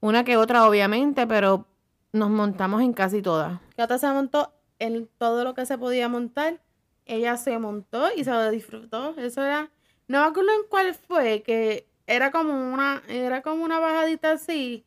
Una 0.00 0.24
que 0.24 0.36
otra 0.36 0.68
obviamente, 0.68 1.24
pero 1.28 1.68
nos 2.12 2.30
montamos 2.30 2.82
en 2.82 2.92
casi 2.92 3.22
todas. 3.22 3.60
Cata 3.76 3.96
se 3.98 4.08
montó 4.08 4.52
en 4.80 5.08
todo 5.18 5.44
lo 5.44 5.54
que 5.54 5.66
se 5.66 5.78
podía 5.78 6.08
montar. 6.08 6.60
Ella 7.06 7.36
se 7.36 7.60
montó 7.60 8.08
y 8.16 8.24
se 8.24 8.32
lo 8.32 8.50
disfrutó. 8.50 9.14
Eso 9.16 9.44
era 9.44 9.70
No 10.08 10.20
me 10.22 10.26
acuerdo 10.26 10.50
en 10.50 10.68
cuál 10.68 10.94
fue, 10.94 11.42
que 11.42 11.86
era 12.08 12.32
como 12.32 12.72
una, 12.72 13.02
era 13.06 13.40
como 13.42 13.62
una 13.62 13.78
bajadita 13.78 14.32
así. 14.32 14.84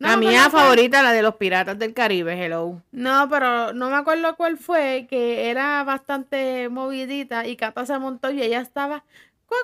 No 0.00 0.08
la 0.08 0.16
mía 0.16 0.48
favorita, 0.48 1.02
la 1.02 1.12
de 1.12 1.20
los 1.20 1.34
piratas 1.36 1.78
del 1.78 1.92
Caribe, 1.92 2.32
hello. 2.42 2.82
No, 2.90 3.28
pero 3.28 3.74
no 3.74 3.90
me 3.90 3.96
acuerdo 3.96 4.34
cuál 4.34 4.56
fue, 4.56 5.06
que 5.08 5.50
era 5.50 5.84
bastante 5.84 6.70
movidita 6.70 7.46
y 7.46 7.54
Cata 7.56 7.84
se 7.84 7.98
montó 7.98 8.30
y 8.30 8.42
ella 8.42 8.62
estaba 8.62 9.04
cu, 9.44 9.54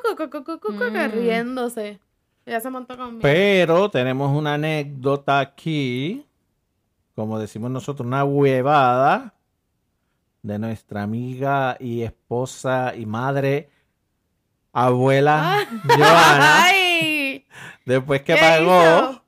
Mm. 0.73 1.11
riéndose. 1.11 2.01
Ella 2.45 2.61
se 2.61 2.69
montó 2.69 2.99
conmigo. 2.99 3.21
Pero 3.23 3.91
tenemos 3.91 4.31
una 4.37 4.55
anécdota 4.55 5.41
aquí, 5.41 6.27
como 7.15 7.39
decimos 7.39 7.71
nosotros, 7.71 8.07
una 8.07 8.23
huevada 8.25 9.33
de 10.43 10.59
nuestra 10.59 11.03
amiga 11.03 11.79
y 11.81 12.03
esposa 12.03 12.93
y 12.95 13.07
madre, 13.07 13.71
abuela 14.73 15.67
Joana, 15.87 16.65
¡Ay! 16.65 17.47
después 17.87 18.21
que 18.21 18.35
¿Qué 18.35 18.41
pagó 18.41 18.81
hizo? 18.83 19.23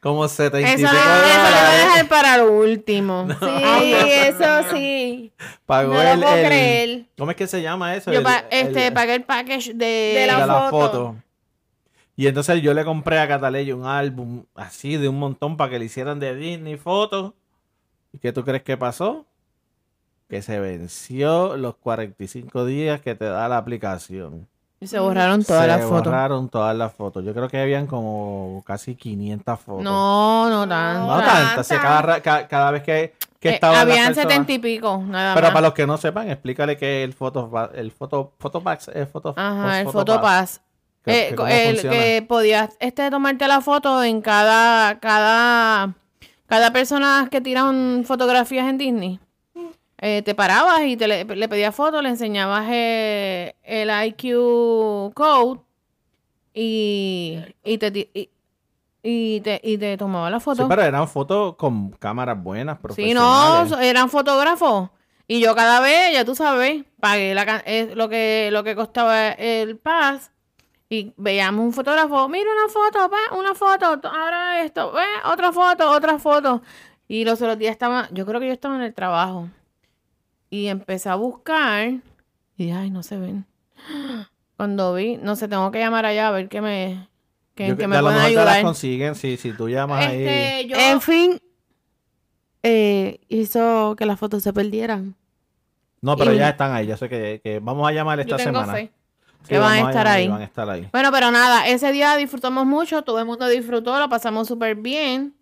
Como 0.00 0.26
70 0.26 0.60
y 0.60 0.64
Eso, 0.64 0.76
pico 0.76 0.92
lo- 0.92 0.98
de 0.98 0.98
eso 0.98 1.08
lo 1.08 1.20
voy 1.22 1.30
a 1.30 1.44
dólares, 1.44 1.84
dejar 1.84 2.08
para 2.08 2.36
lo 2.38 2.52
último. 2.52 3.28
Sí, 3.40 3.92
eso 4.04 4.62
sí. 4.72 5.32
pagó 5.66 5.92
No 5.94 6.02
lo 6.02 6.08
el, 6.10 6.20
puedo 6.20 6.34
el- 6.36 6.46
creer. 6.46 7.04
¿cómo 7.18 7.30
es 7.30 7.36
que 7.36 7.46
se 7.46 7.60
llama 7.62 7.94
eso? 7.94 8.10
Yo 8.12 8.18
El- 8.18 8.24
pa- 8.24 8.44
este, 8.50 8.86
el- 8.88 8.92
pagué 8.94 9.14
el 9.16 9.24
package 9.24 9.74
de, 9.74 9.86
De 9.86 10.26
la 10.26 10.40
de 10.40 10.46
la 10.46 10.70
foto. 10.70 10.70
foto. 10.70 11.16
Y 12.16 12.26
entonces 12.26 12.60
yo 12.60 12.74
le 12.74 12.84
compré 12.84 13.18
a 13.18 13.28
Cataleya 13.28 13.74
un 13.74 13.86
álbum 13.86 14.44
así 14.54 14.96
de 14.96 15.08
un 15.08 15.18
montón 15.18 15.56
para 15.56 15.70
que 15.70 15.78
le 15.78 15.86
hicieran 15.86 16.18
de 16.20 16.34
Disney 16.34 16.76
fotos. 16.76 17.32
¿Y 18.12 18.18
qué 18.18 18.32
tú 18.32 18.44
crees 18.44 18.62
que 18.62 18.76
pasó? 18.76 19.24
Que 20.28 20.42
se 20.42 20.60
venció 20.60 21.56
los 21.56 21.76
45 21.76 22.64
días 22.66 23.00
que 23.00 23.14
te 23.14 23.24
da 23.24 23.48
la 23.48 23.56
aplicación. 23.56 24.48
Y 24.82 24.86
se 24.86 24.98
borraron 24.98 25.44
todas 25.44 25.62
se 25.62 25.68
las 25.68 25.82
fotos. 25.82 26.04
borraron 26.06 26.48
todas 26.48 26.74
las 26.74 26.92
fotos. 26.94 27.22
Yo 27.22 27.34
creo 27.34 27.48
que 27.48 27.60
habían 27.60 27.86
como 27.86 28.62
casi 28.66 28.94
500 28.94 29.60
fotos. 29.60 29.82
No, 29.84 30.48
no 30.48 30.66
tanto. 30.66 31.06
No 31.06 31.18
tantas. 31.20 31.66
si 31.66 31.76
cada, 31.76 32.20
cada 32.22 32.70
vez 32.70 32.82
que, 32.82 33.14
que 33.38 33.50
Eh, 33.50 33.54
estaban 33.54 33.74
las 33.76 33.82
habían 33.82 34.14
setenta 34.14 34.50
y 34.52 34.58
pico, 34.58 35.02
nada 35.06 35.34
Pero 35.34 35.48
más. 35.48 35.52
para 35.52 35.66
los 35.66 35.74
que 35.74 35.86
no 35.86 35.98
sepan, 35.98 36.30
explícale 36.30 36.78
que 36.78 37.04
el 37.04 37.12
foto 37.12 37.50
el 37.74 37.92
foto 37.92 38.32
fotopax 38.38 38.88
es 38.88 39.06
foto 39.10 39.34
Ajá, 39.36 39.80
el 39.80 39.86
fotopass. 39.86 39.92
Photopass. 39.92 40.60
Que- 41.04 41.28
Eh, 41.28 41.34
que 41.36 41.68
el 41.68 41.74
funciona. 41.76 41.96
que 41.96 42.22
podías 42.28 42.76
este, 42.80 43.10
tomarte 43.10 43.48
la 43.48 43.60
foto 43.60 44.02
en 44.02 44.20
cada, 44.22 44.98
cada, 44.98 45.94
cada 46.46 46.72
persona 46.72 47.28
que 47.30 47.40
tiran 47.42 48.04
fotografías 48.06 48.66
en 48.68 48.78
Disney. 48.78 49.20
Eh, 50.02 50.22
te 50.22 50.34
parabas 50.34 50.80
y 50.82 50.96
te 50.96 51.06
le, 51.06 51.24
le 51.24 51.48
pedías 51.48 51.74
foto, 51.74 52.00
le 52.00 52.08
enseñabas 52.08 52.66
eh, 52.70 53.54
el 53.62 53.90
IQ 54.06 55.12
code 55.14 55.60
y, 56.54 57.38
y, 57.64 57.78
te, 57.78 58.10
y, 58.14 58.30
y 59.02 59.40
te, 59.42 59.60
y 59.62 59.76
te 59.78 59.96
tomaba 59.98 60.30
la 60.30 60.40
foto. 60.40 60.62
Sí, 60.62 60.68
pero 60.68 60.82
eran 60.82 61.06
fotos 61.06 61.56
con 61.56 61.90
cámaras 61.90 62.42
buenas, 62.42 62.78
Sí, 62.94 63.12
no, 63.14 63.20
profesionales. 63.62 63.72
eran 63.82 64.08
fotógrafos. 64.08 64.90
Y 65.28 65.40
yo 65.40 65.54
cada 65.54 65.80
vez, 65.80 66.12
ya 66.12 66.24
tú 66.24 66.34
sabes, 66.34 66.82
pagué 66.98 67.34
la, 67.34 67.62
eh, 67.64 67.92
lo, 67.94 68.08
que, 68.08 68.48
lo 68.52 68.64
que 68.64 68.74
costaba 68.74 69.28
el 69.32 69.76
pass. 69.76 70.32
Y 70.88 71.12
veíamos 71.16 71.64
un 71.64 71.72
fotógrafo, 71.72 72.28
mira 72.28 72.50
una 72.50 72.68
foto, 72.72 73.08
pa, 73.08 73.36
una 73.36 73.54
foto, 73.54 74.08
ahora 74.08 74.64
esto, 74.64 74.90
ve, 74.90 75.04
otra 75.24 75.52
foto, 75.52 75.88
otra 75.88 76.18
foto. 76.18 76.62
Y 77.06 77.24
los 77.24 77.40
otros 77.40 77.58
días 77.58 77.70
estaba, 77.70 78.08
yo 78.10 78.26
creo 78.26 78.40
que 78.40 78.48
yo 78.48 78.52
estaba 78.52 78.74
en 78.74 78.82
el 78.82 78.92
trabajo. 78.92 79.48
Y 80.50 80.66
empecé 80.66 81.08
a 81.08 81.14
buscar 81.14 81.92
y 82.56 82.70
ay, 82.72 82.90
no 82.90 83.02
se 83.02 83.16
ven. 83.16 83.46
Cuando 84.56 84.92
vi, 84.94 85.16
no 85.16 85.36
sé, 85.36 85.48
tengo 85.48 85.70
que 85.70 85.78
llamar 85.78 86.04
allá 86.04 86.28
a 86.28 86.30
ver 86.32 86.48
qué 86.48 86.60
me, 86.60 87.08
que, 87.54 87.68
Yo 87.68 87.76
que 87.76 87.86
me 87.86 87.96
a 87.96 88.02
lo 88.02 88.08
te 88.10 88.14
las 88.16 88.24
ayudar. 88.26 88.62
consiguen 88.62 89.14
si, 89.14 89.36
si 89.36 89.52
tú 89.52 89.68
llamas 89.68 90.06
ahí. 90.06 90.22
Este, 90.24 90.68
yo, 90.68 90.76
En 90.76 91.00
fin, 91.00 91.40
eh, 92.62 93.20
hizo 93.28 93.94
que 93.96 94.04
las 94.06 94.18
fotos 94.18 94.42
se 94.42 94.52
perdieran. 94.52 95.14
No, 96.02 96.16
pero 96.16 96.32
y- 96.34 96.38
ya 96.38 96.50
están 96.50 96.72
ahí. 96.72 96.86
Yo 96.86 96.96
sé 96.96 97.08
que, 97.08 97.40
que 97.42 97.58
vamos 97.60 97.88
a 97.88 97.92
llamar 97.92 98.20
esta 98.20 98.32
yo 98.32 98.36
tengo 98.36 98.60
semana. 98.60 98.72
fe. 98.74 98.90
Sí, 99.42 99.48
que 99.50 99.58
van 99.58 99.72
a 99.86 99.88
estar 99.90 100.06
ahí. 100.06 100.28
Van 100.28 100.40
a 100.42 100.44
estar 100.44 100.68
ahí. 100.68 100.88
Bueno, 100.92 101.10
pero 101.12 101.30
nada, 101.30 101.66
ese 101.66 101.92
día 101.92 102.14
disfrutamos 102.16 102.66
mucho, 102.66 103.02
todo 103.02 103.18
el 103.20 103.24
mundo 103.24 103.48
disfrutó, 103.48 103.98
lo 103.98 104.08
pasamos 104.10 104.46
súper 104.48 104.74
bien. 104.76 105.34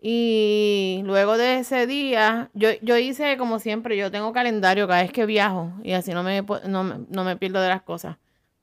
Y 0.00 1.00
luego 1.04 1.38
de 1.38 1.58
ese 1.60 1.86
día, 1.86 2.50
yo, 2.54 2.68
yo 2.82 2.96
hice 2.96 3.36
como 3.38 3.58
siempre, 3.58 3.96
yo 3.96 4.10
tengo 4.10 4.32
calendario 4.32 4.86
cada 4.86 5.02
vez 5.02 5.10
que 5.12 5.26
viajo 5.26 5.72
y 5.82 5.92
así 5.92 6.12
no 6.12 6.22
me, 6.22 6.42
no, 6.42 6.84
no 7.08 7.24
me 7.24 7.36
pierdo 7.36 7.60
de 7.60 7.68
las 7.68 7.82
cosas. 7.82 8.16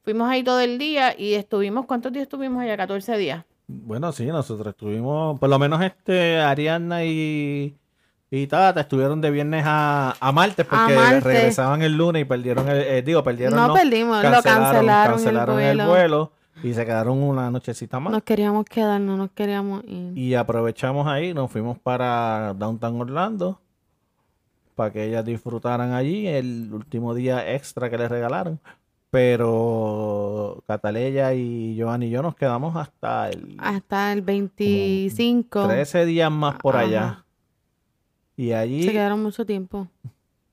Fuimos 0.03 0.29
ahí 0.29 0.43
todo 0.43 0.59
el 0.59 0.77
día 0.77 1.15
y 1.17 1.33
estuvimos, 1.33 1.85
¿cuántos 1.85 2.11
días 2.11 2.23
estuvimos 2.23 2.61
allá? 2.61 2.77
14 2.77 3.17
días. 3.17 3.45
Bueno, 3.67 4.11
sí, 4.11 4.25
nosotros 4.27 4.67
estuvimos, 4.67 5.39
por 5.39 5.49
lo 5.49 5.57
menos 5.57 5.81
este, 5.81 6.39
Ariana 6.39 7.05
y, 7.05 7.75
y 8.29 8.47
Tata 8.47 8.81
estuvieron 8.81 9.21
de 9.21 9.31
viernes 9.31 9.63
a, 9.65 10.15
a 10.19 10.31
martes 10.31 10.65
porque 10.65 10.93
martes. 10.93 11.23
regresaban 11.23 11.81
el 11.81 11.93
lunes 11.93 12.21
y 12.21 12.25
perdieron 12.25 12.67
el, 12.67 12.81
eh, 12.81 13.01
digo, 13.01 13.23
perdieron 13.23 13.55
No 13.55 13.69
no, 13.69 13.73
perdimos, 13.73 14.23
lo 14.23 14.43
cancelaron, 14.43 15.15
cancelaron 15.15 15.59
el 15.61 15.79
el 15.79 15.87
vuelo. 15.87 16.33
Y 16.61 16.73
se 16.73 16.85
quedaron 16.85 17.21
una 17.23 17.49
nochecita 17.49 17.99
más. 17.99 18.11
Nos 18.13 18.23
queríamos 18.23 18.65
quedar, 18.65 19.01
no 19.01 19.17
nos 19.17 19.31
queríamos 19.31 19.83
ir. 19.85 20.17
Y 20.17 20.35
aprovechamos 20.35 21.07
ahí, 21.07 21.33
nos 21.33 21.51
fuimos 21.51 21.79
para 21.79 22.53
Downtown 22.53 23.01
Orlando 23.01 23.59
para 24.75 24.91
que 24.91 25.05
ellas 25.05 25.23
disfrutaran 25.23 25.93
allí 25.93 26.27
el 26.27 26.69
último 26.73 27.13
día 27.13 27.53
extra 27.53 27.89
que 27.89 27.97
les 27.97 28.09
regalaron. 28.09 28.59
Pero 29.11 30.63
Cataleya 30.65 31.33
y 31.35 31.75
Giovanni 31.75 32.07
y 32.07 32.09
yo 32.09 32.23
nos 32.23 32.35
quedamos 32.35 32.75
hasta 32.75 33.29
el 33.29 33.55
Hasta 33.59 34.11
el 34.11 34.23
25. 34.23 35.67
13 35.67 36.05
días 36.07 36.31
más 36.31 36.55
por 36.55 36.75
allá. 36.75 37.23
Y 38.35 38.53
allí 38.53 38.83
Se 38.83 38.91
quedaron 38.91 39.21
mucho 39.21 39.45
tiempo. 39.45 39.87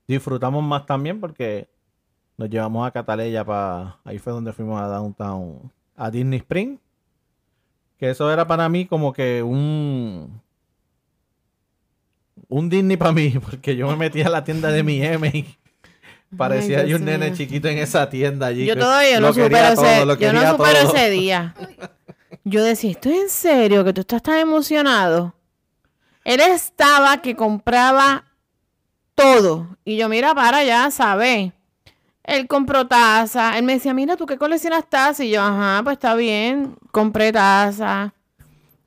disfrutamos 0.07 0.62
más 0.62 0.85
también 0.85 1.21
porque 1.21 1.69
nos 2.37 2.50
llevamos 2.50 2.87
a 2.87 2.90
Cataleya 2.90 3.45
para... 3.45 3.97
Ahí 4.04 4.19
fue 4.19 4.35
donde 4.35 4.52
fuimos 4.52 4.78
a 4.78 4.87
Downtown, 4.88 5.73
a 6.00 6.11
Disney 6.11 6.38
Spring. 6.38 6.78
Que 7.99 8.11
eso 8.11 8.33
era 8.33 8.47
para 8.47 8.69
mí 8.69 8.87
como 8.87 9.12
que 9.12 9.42
un... 9.42 10.40
Un 12.49 12.69
Disney 12.71 12.97
para 12.97 13.12
mí, 13.12 13.35
porque 13.50 13.76
yo 13.76 13.87
me 13.88 13.97
metí 13.97 14.23
a 14.23 14.30
la 14.30 14.42
tienda 14.42 14.73
de 14.73 14.83
mi 14.83 15.02
M 15.02 15.30
y 15.33 15.57
parecía 16.37 16.80
ahí 16.80 16.95
un 16.95 17.04
nene 17.04 17.26
mío. 17.26 17.37
chiquito 17.37 17.69
en 17.69 17.78
esa 17.78 18.09
tienda 18.09 18.47
allí. 18.47 18.64
Yo 18.64 18.76
todavía 18.76 19.21
lo 19.21 19.28
no 19.28 19.35
supero 19.35 19.57
ese, 19.57 19.75
todo, 19.75 20.04
lo 20.07 20.14
yo 20.16 20.33
no 20.33 20.50
supero 20.50 20.78
ese 20.90 21.11
día. 21.11 21.54
Yo 22.45 22.64
decía, 22.64 22.92
¿estoy 22.92 23.19
en 23.19 23.28
serio? 23.28 23.85
¿Que 23.85 23.92
tú 23.92 24.00
estás 24.00 24.23
tan 24.23 24.38
emocionado? 24.38 25.35
Él 26.25 26.40
estaba 26.40 27.21
que 27.21 27.37
compraba 27.37 28.25
todo. 29.14 29.76
Y 29.85 29.99
yo, 29.99 30.09
mira, 30.09 30.35
para 30.35 30.59
allá, 30.59 30.90
¿sabes? 30.90 31.52
Él 32.25 32.47
compró 32.47 32.87
taza. 32.87 33.57
Él 33.59 33.65
me 33.65 33.75
decía, 33.75 33.95
mira, 33.95 34.17
¿tú 34.17 34.27
qué 34.27 34.37
coleccionas 34.39 34.89
tazas? 34.89 35.21
Y 35.21 35.31
yo, 35.31 35.43
ajá, 35.43 35.81
pues 35.83 35.95
está 35.95 36.15
bien. 36.15 36.77
Compré 36.93 37.33
taza. 37.33 38.15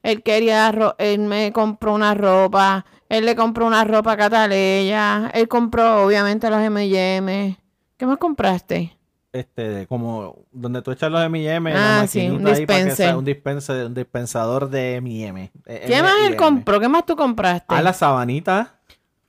Él 0.03 0.21
quería, 0.23 0.71
ro- 0.71 0.95
él 0.97 1.19
me 1.19 1.51
compró 1.53 1.93
una 1.93 2.13
ropa. 2.13 2.85
Él 3.09 3.25
le 3.25 3.35
compró 3.35 3.65
una 3.67 3.83
ropa 3.83 4.13
a 4.13 4.17
Cataleya. 4.17 5.31
Él 5.33 5.47
compró, 5.47 6.05
obviamente, 6.05 6.49
los 6.49 6.59
M&M. 6.61 7.57
¿Qué 7.97 8.05
más 8.05 8.17
compraste? 8.17 8.97
este, 9.31 9.87
como 9.87 10.45
donde 10.51 10.83
tú 10.83 10.91
echas 10.91 11.11
los 11.11 11.23
M&M, 11.23 11.73
Ah, 11.75 12.05
sí, 12.07 12.29
un 12.29 12.43
dispenser. 12.43 13.15
un 13.15 13.25
dispenser, 13.25 13.85
un 13.87 13.93
dispensador 13.95 14.69
de 14.69 14.97
M&M. 14.97 15.51
¿Qué 15.65 16.01
más 16.03 16.13
él 16.27 16.35
compró? 16.35 16.79
¿Qué 16.79 16.87
más 16.87 17.03
tú 17.03 17.15
compraste? 17.15 17.65
Ah, 17.69 17.81
la 17.81 17.93
sabanita. 17.93 18.72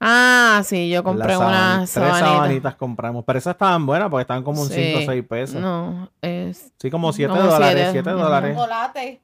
Ah, 0.07 0.61
sí, 0.65 0.91
yo 0.91 1.03
compré 1.03 1.33
saban- 1.35 1.49
una 1.49 1.77
Tres 1.79 1.91
sabanita. 1.91 2.19
sabanitas 2.27 2.75
compramos. 2.75 3.25
Pero 3.25 3.39
esas 3.39 3.53
estaban 3.55 3.87
buenas 3.87 4.11
porque 4.11 4.21
estaban 4.23 4.43
como 4.45 4.61
un 4.61 4.69
Sí. 4.69 4.75
5 4.75 4.99
o 4.99 5.03
6 5.07 5.25
pesos. 5.27 5.61
No, 5.61 6.11
es... 6.21 6.73
Sí, 6.79 6.91
como 6.91 7.13
7 7.13 7.31
Como 7.31 7.43
dólares. 7.43 7.89
siete. 7.91 7.91
7 7.93 8.11
Ujú. 8.15 8.23
dólares. 8.23 8.55
Chocolate. 8.57 9.21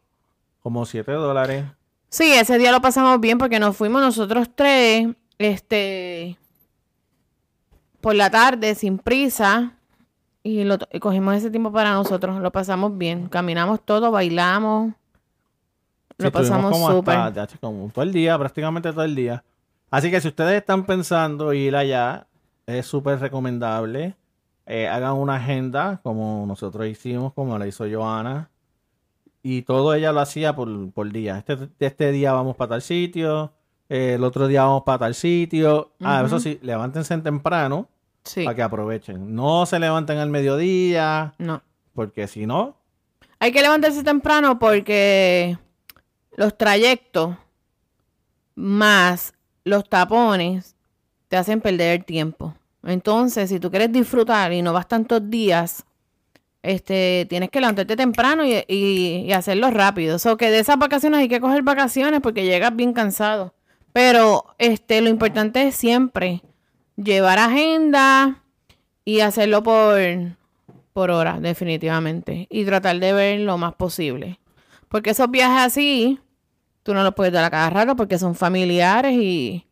Como 0.62 0.86
7 0.86 1.12
dólares. 1.12 1.64
Sí, 2.08 2.32
ese 2.32 2.56
día 2.58 2.72
lo 2.72 2.80
pasamos 2.80 3.20
bien 3.20 3.36
porque 3.38 3.58
nos 3.60 3.76
fuimos 3.76 4.00
nosotros 4.00 4.48
tres, 4.54 5.08
este, 5.38 6.36
por 8.00 8.14
la 8.14 8.30
tarde, 8.30 8.74
sin 8.74 8.98
prisa, 8.98 9.74
y, 10.42 10.64
lo, 10.64 10.78
y 10.92 10.98
cogimos 10.98 11.34
ese 11.34 11.50
tiempo 11.50 11.70
para 11.70 11.92
nosotros. 11.92 12.40
Lo 12.40 12.50
pasamos 12.50 12.96
bien. 12.96 13.28
Caminamos 13.28 13.80
todo, 13.84 14.10
bailamos. 14.10 14.92
Sí, 16.18 16.24
Lo 16.24 16.32
pasamos 16.32 16.76
súper. 16.76 17.18
como 17.60 17.90
todo 17.92 18.02
el 18.02 18.12
día, 18.12 18.38
prácticamente 18.38 18.90
todo 18.92 19.04
el 19.04 19.14
día. 19.14 19.44
Así 19.90 20.10
que 20.10 20.20
si 20.20 20.28
ustedes 20.28 20.54
están 20.60 20.86
pensando 20.86 21.52
ir 21.52 21.74
allá, 21.76 22.26
es 22.66 22.86
súper 22.86 23.18
recomendable. 23.18 24.14
Eh, 24.66 24.86
hagan 24.86 25.14
una 25.14 25.36
agenda 25.36 26.00
como 26.02 26.44
nosotros 26.46 26.86
hicimos, 26.86 27.32
como 27.32 27.58
la 27.58 27.66
hizo 27.66 27.84
Joana. 27.90 28.50
Y 29.42 29.62
todo 29.62 29.94
ella 29.94 30.12
lo 30.12 30.20
hacía 30.20 30.54
por, 30.54 30.92
por 30.92 31.10
día. 31.10 31.38
Este, 31.38 31.68
este 31.80 32.12
día 32.12 32.32
vamos 32.32 32.56
para 32.56 32.70
tal 32.70 32.82
sitio, 32.82 33.52
eh, 33.88 34.14
el 34.14 34.22
otro 34.24 34.46
día 34.46 34.62
vamos 34.64 34.82
para 34.84 34.98
tal 34.98 35.14
sitio. 35.14 35.92
Ah, 36.00 36.22
eso 36.24 36.38
sí, 36.38 36.58
levántense 36.62 37.16
temprano 37.18 37.88
Sí, 38.22 38.44
para 38.44 38.54
que 38.54 38.62
aprovechen. 38.62 39.34
No 39.34 39.64
se 39.66 39.78
levanten 39.80 40.18
al 40.18 40.28
mediodía, 40.28 41.34
no. 41.38 41.62
porque 41.94 42.28
si 42.28 42.46
no, 42.46 42.76
Hay 43.40 43.50
que 43.50 43.62
levantarse 43.62 44.04
temprano 44.04 44.58
porque 44.58 45.56
los 46.36 46.56
trayectos 46.56 47.34
más 48.54 49.32
los 49.64 49.88
tapones 49.88 50.76
te 51.28 51.36
hacen 51.36 51.60
perder 51.60 52.00
el 52.00 52.04
tiempo. 52.04 52.54
Entonces, 52.84 53.50
si 53.50 53.60
tú 53.60 53.70
quieres 53.70 53.92
disfrutar 53.92 54.52
y 54.52 54.62
no 54.62 54.72
vas 54.72 54.88
tantos 54.88 55.28
días, 55.30 55.84
este, 56.62 57.26
tienes 57.28 57.50
que 57.50 57.60
levantarte 57.60 57.96
temprano 57.96 58.44
y, 58.44 58.54
y- 58.68 59.24
y 59.26 59.32
hacerlo 59.32 59.70
rápido. 59.70 60.16
O 60.24 60.36
que 60.36 60.50
de 60.50 60.58
esas 60.58 60.78
vacaciones 60.78 61.20
hay 61.20 61.28
que 61.28 61.40
coger 61.40 61.62
vacaciones 61.62 62.20
porque 62.20 62.44
llegas 62.44 62.74
bien 62.74 62.92
cansado. 62.92 63.54
Pero 63.92 64.44
este, 64.58 65.00
lo 65.00 65.08
importante 65.08 65.66
es 65.68 65.74
siempre 65.74 66.42
llevar 66.96 67.38
agenda 67.38 68.42
y 69.04 69.20
hacerlo 69.20 69.62
por, 69.62 69.98
por 70.92 71.10
hora, 71.10 71.40
definitivamente. 71.40 72.46
Y 72.50 72.64
tratar 72.64 72.98
de 73.00 73.12
ver 73.12 73.40
lo 73.40 73.56
más 73.58 73.74
posible. 73.74 74.38
Porque 74.88 75.10
esos 75.10 75.30
viajes 75.30 75.60
así, 75.66 76.18
tú 76.82 76.94
no 76.94 77.02
los 77.02 77.14
puedes 77.14 77.32
dar 77.32 77.44
a 77.44 77.50
cada 77.50 77.70
rato 77.70 77.96
porque 77.96 78.18
son 78.18 78.34
familiares 78.34 79.12
y, 79.12 79.66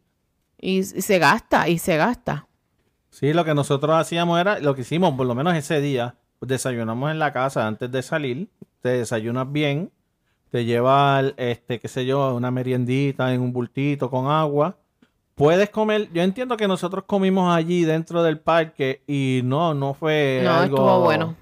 y, 0.60 0.78
y 0.78 0.82
se 0.82 1.18
gasta, 1.18 1.68
y 1.68 1.78
se 1.78 1.96
gasta. 1.96 2.46
sí, 3.10 3.32
lo 3.32 3.44
que 3.44 3.54
nosotros 3.54 3.96
hacíamos 3.96 4.40
era, 4.40 4.58
lo 4.60 4.74
que 4.74 4.82
hicimos, 4.82 5.14
por 5.14 5.26
lo 5.26 5.34
menos 5.34 5.54
ese 5.54 5.80
día, 5.80 6.14
pues 6.38 6.48
desayunamos 6.48 7.10
en 7.10 7.18
la 7.18 7.32
casa 7.32 7.66
antes 7.66 7.90
de 7.90 8.02
salir, 8.02 8.48
te 8.80 8.90
desayunas 8.90 9.50
bien, 9.50 9.90
te 10.50 10.64
llevas, 10.64 11.34
este, 11.36 11.78
qué 11.80 11.88
sé 11.88 12.06
yo, 12.06 12.34
una 12.34 12.50
meriendita 12.50 13.32
en 13.34 13.40
un 13.40 13.52
bultito 13.52 14.08
con 14.08 14.30
agua. 14.30 14.76
Puedes 15.34 15.70
comer, 15.70 16.08
yo 16.12 16.22
entiendo 16.22 16.56
que 16.56 16.66
nosotros 16.66 17.04
comimos 17.06 17.54
allí 17.54 17.84
dentro 17.84 18.22
del 18.22 18.38
parque 18.40 19.02
y 19.06 19.40
no, 19.44 19.74
no 19.74 19.94
fue 19.94 20.40
No, 20.44 20.50
algo 20.52 20.76
estuvo 20.76 21.00
bueno. 21.00 21.36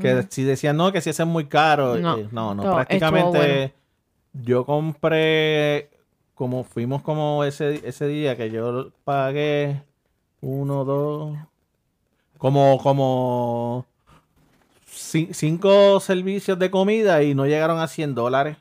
que 0.00 0.26
si 0.30 0.42
decían 0.44 0.76
no, 0.76 0.90
que 0.92 1.00
si 1.02 1.10
ese 1.10 1.22
es 1.22 1.28
muy 1.28 1.46
caro, 1.46 1.96
No, 1.96 2.18
eh, 2.18 2.28
no, 2.32 2.56
prácticamente 2.62 3.38
bueno. 3.38 3.72
Yo 4.32 4.64
compré, 4.64 5.90
como 6.34 6.64
fuimos 6.64 7.02
como 7.02 7.44
ese, 7.44 7.86
ese 7.86 8.06
día 8.06 8.36
que 8.36 8.50
yo 8.50 8.90
pagué 9.04 9.82
uno, 10.40 10.84
dos, 10.84 11.36
como, 12.38 12.78
como 12.82 13.86
ci- 14.90 15.32
cinco 15.32 16.00
servicios 16.00 16.58
de 16.58 16.70
comida 16.70 17.22
y 17.22 17.34
no 17.34 17.46
llegaron 17.46 17.78
a 17.78 17.88
100 17.88 18.14
dólares. 18.14 18.56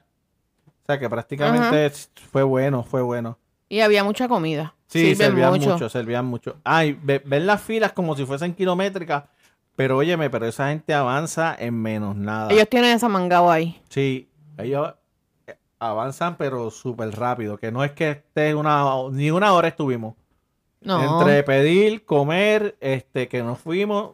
O 0.67 0.85
sea 0.85 0.99
que 0.99 1.09
prácticamente 1.09 1.91
fue 2.31 2.43
bueno, 2.43 2.83
fue 2.83 3.01
bueno. 3.01 3.37
Y 3.69 3.79
había 3.79 4.03
mucha 4.03 4.27
comida. 4.27 4.73
Sí, 4.87 4.99
Sirven 4.99 5.17
servían 5.17 5.51
mucho. 5.53 5.69
mucho. 5.73 5.89
servían 5.89 6.25
mucho. 6.25 6.57
Ay, 6.65 6.99
ve- 7.01 7.21
ven 7.25 7.45
las 7.47 7.61
filas 7.61 7.93
como 7.93 8.15
si 8.17 8.25
fuesen 8.25 8.53
kilométricas, 8.53 9.23
pero 9.77 9.97
óyeme, 9.97 10.29
pero 10.29 10.45
esa 10.47 10.67
gente 10.69 10.93
avanza 10.93 11.55
en 11.57 11.75
menos 11.81 12.15
nada. 12.15 12.51
Ellos 12.51 12.67
tienen 12.67 12.91
esa 12.91 13.07
mangao 13.07 13.49
ahí. 13.49 13.81
Sí, 13.89 14.27
ellos 14.57 14.93
avanzan 15.81 16.37
pero 16.37 16.69
súper 16.69 17.09
rápido, 17.11 17.57
que 17.57 17.71
no 17.71 17.83
es 17.83 17.91
que 17.91 18.11
estés 18.11 18.53
una, 18.53 18.85
ni 19.11 19.31
una 19.31 19.53
hora 19.53 19.67
estuvimos. 19.67 20.15
No. 20.79 21.19
Entre 21.19 21.43
pedir, 21.43 22.05
comer, 22.05 22.77
este, 22.79 23.27
que 23.27 23.41
nos 23.41 23.59
fuimos, 23.59 24.13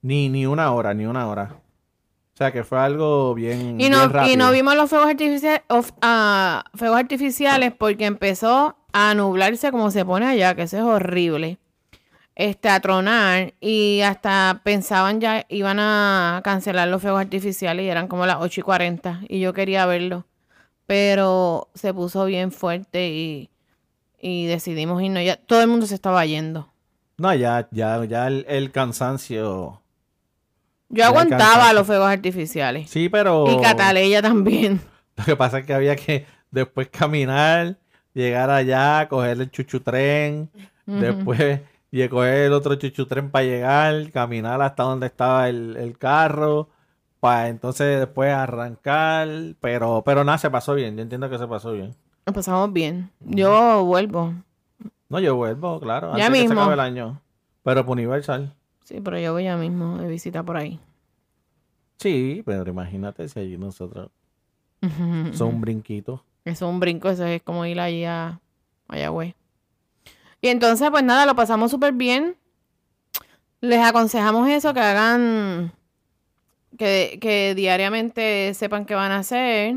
ni, 0.00 0.28
ni 0.28 0.46
una 0.46 0.72
hora, 0.72 0.94
ni 0.94 1.06
una 1.06 1.28
hora. 1.28 1.56
O 2.34 2.36
sea 2.38 2.52
que 2.52 2.62
fue 2.62 2.78
algo 2.78 3.34
bien, 3.34 3.80
Y 3.80 3.90
no, 3.90 3.98
bien 3.98 4.10
rápido. 4.10 4.32
y 4.32 4.36
no 4.36 4.52
vimos 4.52 4.76
los 4.76 4.88
fuegos 4.88 5.08
artificiales, 5.08 5.62
fuegos 6.74 6.98
artificiales 6.98 7.72
porque 7.76 8.06
empezó 8.06 8.76
a 8.92 9.12
nublarse 9.14 9.72
como 9.72 9.90
se 9.90 10.04
pone 10.04 10.24
allá, 10.26 10.54
que 10.54 10.62
eso 10.62 10.76
es 10.76 10.84
horrible. 10.84 11.58
Este, 12.36 12.68
a 12.68 12.78
tronar 12.78 13.54
y 13.60 14.02
hasta 14.02 14.60
pensaban 14.62 15.20
ya 15.20 15.44
iban 15.48 15.80
a 15.80 16.40
cancelar 16.44 16.86
los 16.86 17.02
fuegos 17.02 17.20
artificiales 17.20 17.84
y 17.84 17.88
eran 17.88 18.06
como 18.06 18.24
las 18.26 18.36
8 18.38 18.60
y 18.60 18.62
40 18.62 19.20
y 19.28 19.40
yo 19.40 19.52
quería 19.52 19.84
verlo. 19.86 20.24
Pero 20.88 21.68
se 21.74 21.92
puso 21.92 22.24
bien 22.24 22.50
fuerte 22.50 23.10
y, 23.10 23.50
y 24.18 24.46
decidimos 24.46 25.02
irnos. 25.02 25.22
Ya, 25.22 25.36
todo 25.36 25.60
el 25.60 25.68
mundo 25.68 25.84
se 25.84 25.94
estaba 25.94 26.24
yendo. 26.24 26.72
No, 27.18 27.34
ya, 27.34 27.68
ya, 27.72 28.02
ya 28.06 28.26
el, 28.26 28.46
el 28.48 28.72
cansancio. 28.72 29.82
Yo 30.88 30.96
Ya 30.96 31.08
aguantaba 31.08 31.74
los 31.74 31.86
fuegos 31.86 32.08
artificiales. 32.08 32.88
Sí, 32.88 33.10
pero. 33.10 33.44
Y 33.50 33.60
Cataleya 33.60 34.22
también. 34.22 34.80
Lo 35.16 35.24
que 35.24 35.36
pasa 35.36 35.58
es 35.58 35.66
que 35.66 35.74
había 35.74 35.94
que 35.94 36.24
después 36.50 36.88
caminar, 36.88 37.76
llegar 38.14 38.48
allá, 38.48 39.08
coger 39.10 39.42
el 39.42 39.50
chuchutren, 39.50 40.50
después 40.86 41.60
y 41.90 42.08
coger 42.08 42.46
el 42.46 42.54
otro 42.54 42.76
chuchutren 42.76 43.30
para 43.30 43.44
llegar, 43.44 44.10
caminar 44.10 44.62
hasta 44.62 44.84
donde 44.84 45.06
estaba 45.08 45.50
el, 45.50 45.76
el 45.76 45.98
carro, 45.98 46.70
para 47.20 47.48
entonces 47.48 47.98
después 47.98 48.32
arrancar, 48.32 49.28
pero, 49.60 50.02
pero 50.04 50.24
nada, 50.24 50.38
se 50.38 50.50
pasó 50.50 50.74
bien, 50.74 50.96
yo 50.96 51.02
entiendo 51.02 51.28
que 51.28 51.38
se 51.38 51.46
pasó 51.46 51.72
bien. 51.72 51.94
Nos 52.26 52.34
pasamos 52.34 52.72
bien. 52.72 53.10
Yo 53.20 53.84
vuelvo. 53.84 54.34
No, 55.08 55.18
yo 55.20 55.36
vuelvo, 55.36 55.80
claro, 55.80 56.16
Ya 56.16 56.26
antes 56.26 56.42
que 56.42 56.48
se 56.48 56.48
mismo. 56.48 56.60
acabe 56.60 56.74
el 56.74 56.80
año, 56.80 57.20
pero 57.62 57.84
por 57.86 57.94
Universal. 57.96 58.54
Sí, 58.84 59.00
pero 59.02 59.18
yo 59.18 59.32
voy 59.32 59.44
ya 59.44 59.56
mismo 59.56 59.98
de 59.98 60.08
visita 60.08 60.42
por 60.42 60.56
ahí. 60.56 60.78
Sí, 61.98 62.42
pero 62.46 62.68
imagínate 62.70 63.28
si 63.28 63.40
allí 63.40 63.58
nosotros 63.58 64.10
son 65.32 65.48
un 65.48 65.60
brinquito. 65.60 66.22
Eso 66.44 66.66
es 66.66 66.72
un 66.72 66.80
brinco, 66.80 67.08
eso 67.10 67.24
es 67.26 67.42
como 67.42 67.66
ir 67.66 67.80
allí 67.80 68.04
a 68.04 68.40
Mayagüez. 68.88 69.34
Y 70.40 70.48
entonces, 70.48 70.88
pues 70.90 71.02
nada, 71.02 71.26
lo 71.26 71.34
pasamos 71.34 71.70
súper 71.70 71.92
bien. 71.92 72.36
Les 73.60 73.80
aconsejamos 73.84 74.48
eso, 74.48 74.72
que 74.72 74.80
hagan, 74.80 75.72
que, 76.78 77.18
que 77.20 77.54
diariamente 77.54 78.54
sepan 78.54 78.86
qué 78.86 78.94
van 78.94 79.12
a 79.12 79.18
hacer 79.18 79.76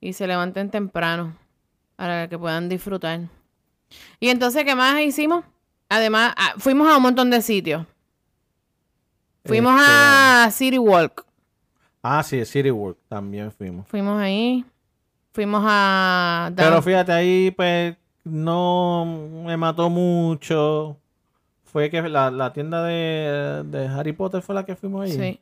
y 0.00 0.14
se 0.14 0.26
levanten 0.26 0.70
temprano 0.70 1.36
para 1.96 2.28
que 2.28 2.38
puedan 2.38 2.68
disfrutar. 2.68 3.20
Y 4.18 4.30
entonces, 4.30 4.64
¿qué 4.64 4.74
más 4.74 5.00
hicimos? 5.00 5.44
Además, 5.88 6.34
ah, 6.36 6.54
fuimos 6.58 6.88
a 6.88 6.96
un 6.96 7.02
montón 7.04 7.30
de 7.30 7.40
sitios. 7.42 7.86
Fuimos 9.44 9.78
Este, 9.78 9.86
a 9.86 10.48
City 10.50 10.78
Walk. 10.78 11.24
Ah, 12.02 12.22
sí, 12.22 12.44
City 12.44 12.70
Work 12.70 12.98
también 13.08 13.52
fuimos. 13.52 13.86
Fuimos 13.86 14.20
ahí. 14.20 14.64
Fuimos 15.32 15.62
a... 15.64 16.50
Pero 16.56 16.80
fíjate, 16.82 17.12
ahí 17.12 17.50
pues 17.50 17.96
no 18.24 19.04
me 19.44 19.56
mató 19.56 19.90
mucho. 19.90 20.96
Fue 21.64 21.90
que 21.90 22.02
la, 22.02 22.30
la 22.30 22.52
tienda 22.52 22.84
de, 22.84 23.62
de 23.66 23.86
Harry 23.88 24.12
Potter 24.12 24.42
fue 24.42 24.54
la 24.54 24.64
que 24.64 24.76
fuimos 24.76 25.04
ahí. 25.04 25.12
Sí. 25.12 25.40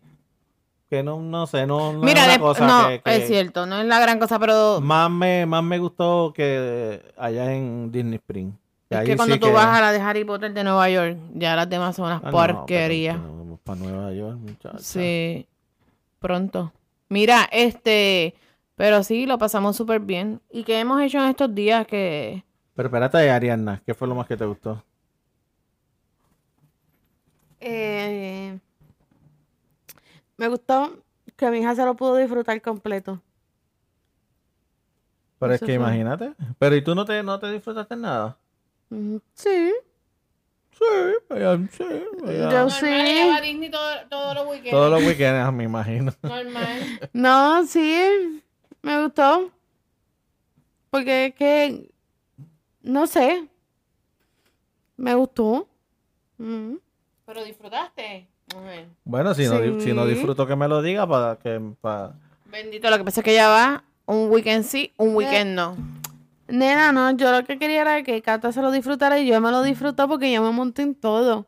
Que 0.92 1.02
no, 1.02 1.22
no 1.22 1.46
sé, 1.46 1.66
no, 1.66 1.94
no 1.94 2.00
Mira, 2.02 2.20
es 2.20 2.26
una 2.26 2.32
de- 2.34 2.38
cosa 2.38 2.66
no, 2.66 2.88
que, 2.90 3.00
que 3.00 3.16
es 3.16 3.26
cierto, 3.26 3.64
no 3.64 3.80
es 3.80 3.86
la 3.86 3.98
gran 3.98 4.18
cosa, 4.18 4.38
pero 4.38 4.78
Más 4.82 5.10
me, 5.10 5.46
más 5.46 5.64
me 5.64 5.78
gustó 5.78 6.34
que 6.36 7.00
allá 7.16 7.50
en 7.54 7.90
Disney 7.90 8.16
Spring. 8.16 8.52
es 8.90 8.98
ahí 8.98 9.06
que 9.06 9.16
cuando 9.16 9.36
sí 9.36 9.40
tú 9.40 9.46
que- 9.46 9.52
vas 9.54 9.68
a 9.78 9.80
la 9.80 9.90
de 9.90 10.00
Harry 10.02 10.22
Potter 10.26 10.52
de 10.52 10.62
Nueva 10.62 10.90
York, 10.90 11.16
ya 11.32 11.56
las 11.56 11.70
demás 11.70 11.96
son 11.96 12.04
unas 12.08 12.20
Ah, 12.22 12.30
porquerías. 12.30 13.16
que 13.16 13.22
no 13.22 13.38
vamos 13.38 13.60
para 13.64 13.80
Nueva 13.80 14.12
York, 14.12 14.36
muchacha. 14.36 14.78
Sí, 14.80 15.46
pronto. 16.18 16.70
Mira, 17.08 17.48
este, 17.50 18.34
pero 18.76 19.02
sí, 19.02 19.24
lo 19.24 19.38
pasamos 19.38 19.74
súper 19.74 20.00
bien. 20.00 20.42
¿Y 20.50 20.62
qué 20.64 20.78
hemos 20.78 21.00
hecho 21.00 21.16
en 21.24 21.30
estos 21.30 21.54
días 21.54 21.86
que... 21.86 22.44
Pero 22.76 22.88
espérate, 22.88 23.30
Ariana, 23.30 23.80
¿qué 23.86 23.94
fue 23.94 24.06
lo 24.08 24.14
más 24.14 24.26
que 24.26 24.36
te 24.36 24.44
gustó? 24.44 24.84
Eh, 27.60 28.58
me 30.36 30.48
gustó 30.48 30.96
que 31.36 31.50
mi 31.50 31.58
hija 31.60 31.74
se 31.74 31.84
lo 31.84 31.94
pudo 31.94 32.16
disfrutar 32.16 32.60
completo. 32.62 33.20
Pero 35.38 35.54
Eso 35.54 35.64
es 35.64 35.68
que 35.68 35.76
fue. 35.78 35.84
imagínate. 35.86 36.34
Pero 36.58 36.76
¿y 36.76 36.82
tú 36.84 36.94
no 36.94 37.04
te, 37.04 37.22
no 37.22 37.38
te 37.38 37.50
disfrutaste 37.50 37.96
nada? 37.96 38.36
Mm, 38.90 39.16
Sí, 39.34 39.72
Sí, 40.72 40.84
ella- 41.30 41.58
sí. 41.70 41.84
Yo 42.24 42.70
sí. 42.70 42.86
a 42.86 43.40
Disney 43.40 43.70
todos 43.70 44.34
los 44.34 44.46
weekends. 44.46 44.70
Todos 44.70 44.90
los 44.90 45.04
weekends, 45.06 45.52
me 45.52 45.64
imagino. 45.64 46.12
Normal. 46.22 47.10
no, 47.12 47.66
sí, 47.66 48.42
me 48.80 49.02
gustó. 49.02 49.50
Porque 50.90 51.26
es 51.26 51.34
que, 51.34 51.90
no 52.82 53.06
sé, 53.06 53.48
me 54.96 55.14
gustó. 55.14 55.68
Mm. 56.38 56.76
Pero 57.26 57.44
disfrutaste. 57.44 58.28
Bueno, 59.04 59.34
si, 59.34 59.44
no, 59.46 59.80
si 59.80 59.92
no 59.92 60.06
disfruto 60.06 60.46
que 60.46 60.56
me 60.56 60.68
lo 60.68 60.82
diga 60.82 61.06
para 61.06 61.36
que... 61.36 61.60
pa- 61.80 62.14
Bendito, 62.46 62.90
lo 62.90 62.98
que 62.98 63.04
pasa 63.04 63.20
es 63.20 63.24
que 63.24 63.32
ella 63.32 63.48
va 63.48 63.84
un 64.06 64.30
weekend 64.30 64.64
sí, 64.64 64.92
un 64.98 65.14
weekend 65.16 65.54
no. 65.56 65.76
Nena, 66.48 66.92
no, 66.92 67.10
yo 67.12 67.32
lo 67.32 67.44
que 67.44 67.58
quería 67.58 67.80
era 67.82 68.02
que 68.02 68.20
Cata 68.20 68.52
se 68.52 68.60
lo 68.60 68.70
disfrutara 68.70 69.18
y 69.18 69.26
yo 69.26 69.40
me 69.40 69.50
lo 69.50 69.62
disfruto 69.62 70.06
porque 70.08 70.30
yo 70.32 70.42
me 70.42 70.50
monté 70.50 70.82
en 70.82 70.94
todo. 70.94 71.46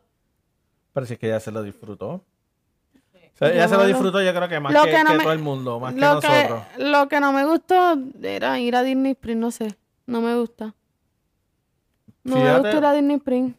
Pero 0.95 1.05
si 1.07 1.15
es 1.15 1.19
que 1.19 1.27
ella 1.27 1.41
se 1.41 1.51
lo 1.53 1.63
disfrutó. 1.63 2.09
O 2.13 3.37
sea, 3.37 3.53
Yo 3.53 3.69
se 3.69 3.77
lo 3.77 3.85
disfrutó 3.87 4.23
yo 4.23 4.33
creo 4.33 4.49
que 4.49 4.61
más 4.61 4.73
lo 4.73 4.85
que, 4.85 4.91
que 4.93 5.03
no 5.05 5.11
que 5.11 5.17
me- 5.17 5.23
todo 5.25 5.33
el 5.33 5.39
mundo, 5.41 5.81
más 5.81 5.93
que 5.95 6.01
Lo 6.01 6.21
que, 6.21 6.29
nosotros. 6.29 6.63
lo 6.79 7.09
que 7.09 7.21
no 7.21 7.33
me 7.33 7.45
gustó 7.45 7.99
era 8.23 8.59
ir 8.61 8.77
a 8.77 8.83
Disney 8.83 9.13
Spring, 9.13 9.39
no 9.41 9.51
sé, 9.51 9.75
no 10.07 10.21
me 10.23 10.37
gusta. 10.37 10.73
No 12.23 12.37
me 12.37 12.53
gusta 12.59 12.79
ir 12.79 12.85
a 12.85 12.93
Disney 12.95 13.17
Spring. 13.17 13.55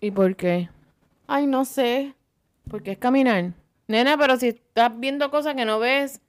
¿Y 0.00 0.10
por 0.10 0.34
qué? 0.36 0.68
Ay, 1.28 1.46
no 1.46 1.64
sé. 1.64 2.14
Porque 2.70 2.92
es 2.92 2.98
caminar. 2.98 3.52
Nena, 3.88 4.16
pero 4.16 4.36
si 4.36 4.48
estás 4.48 4.92
viendo 4.98 5.30
cosas 5.30 5.54
que 5.54 5.64
no 5.64 5.78
ves. 5.78 6.20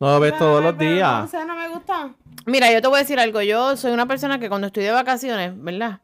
No 0.00 0.12
lo 0.14 0.20
ves 0.20 0.36
todos 0.38 0.62
los 0.62 0.74
Pero 0.74 0.90
No 0.90 0.96
días. 0.96 1.30
sé, 1.30 1.44
no 1.44 1.54
me 1.54 1.68
gusta. 1.68 2.14
Mira, 2.46 2.72
yo 2.72 2.80
te 2.82 2.88
voy 2.88 2.96
a 2.96 3.00
decir 3.00 3.20
algo. 3.20 3.40
Yo 3.42 3.76
soy 3.76 3.92
una 3.92 4.06
persona 4.06 4.38
que 4.38 4.48
cuando 4.48 4.66
estoy 4.66 4.82
de 4.84 4.90
vacaciones, 4.90 5.52
¿verdad? 5.62 6.00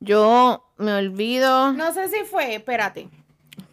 Yo 0.00 0.64
me 0.76 0.92
olvido. 0.94 1.72
No 1.72 1.92
sé 1.92 2.08
si 2.08 2.24
fue, 2.24 2.56
espérate. 2.56 3.08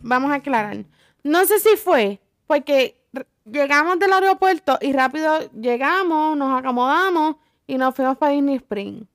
Vamos 0.02 0.32
a 0.32 0.36
aclarar. 0.36 0.78
No 1.24 1.46
sé 1.46 1.60
si 1.60 1.76
fue 1.76 2.20
porque 2.48 3.02
llegamos 3.46 4.00
del 4.00 4.13
aeropuerto 4.13 4.78
y 4.82 4.94
rápido 4.94 5.50
llegamos, 5.52 6.38
nos 6.38 6.58
acomodamos 6.60 7.36
y 7.68 7.78
nos 7.78 7.96
fuimos 7.96 8.18
para 8.18 8.32
Disney 8.34 8.56
Spring. 8.58 9.06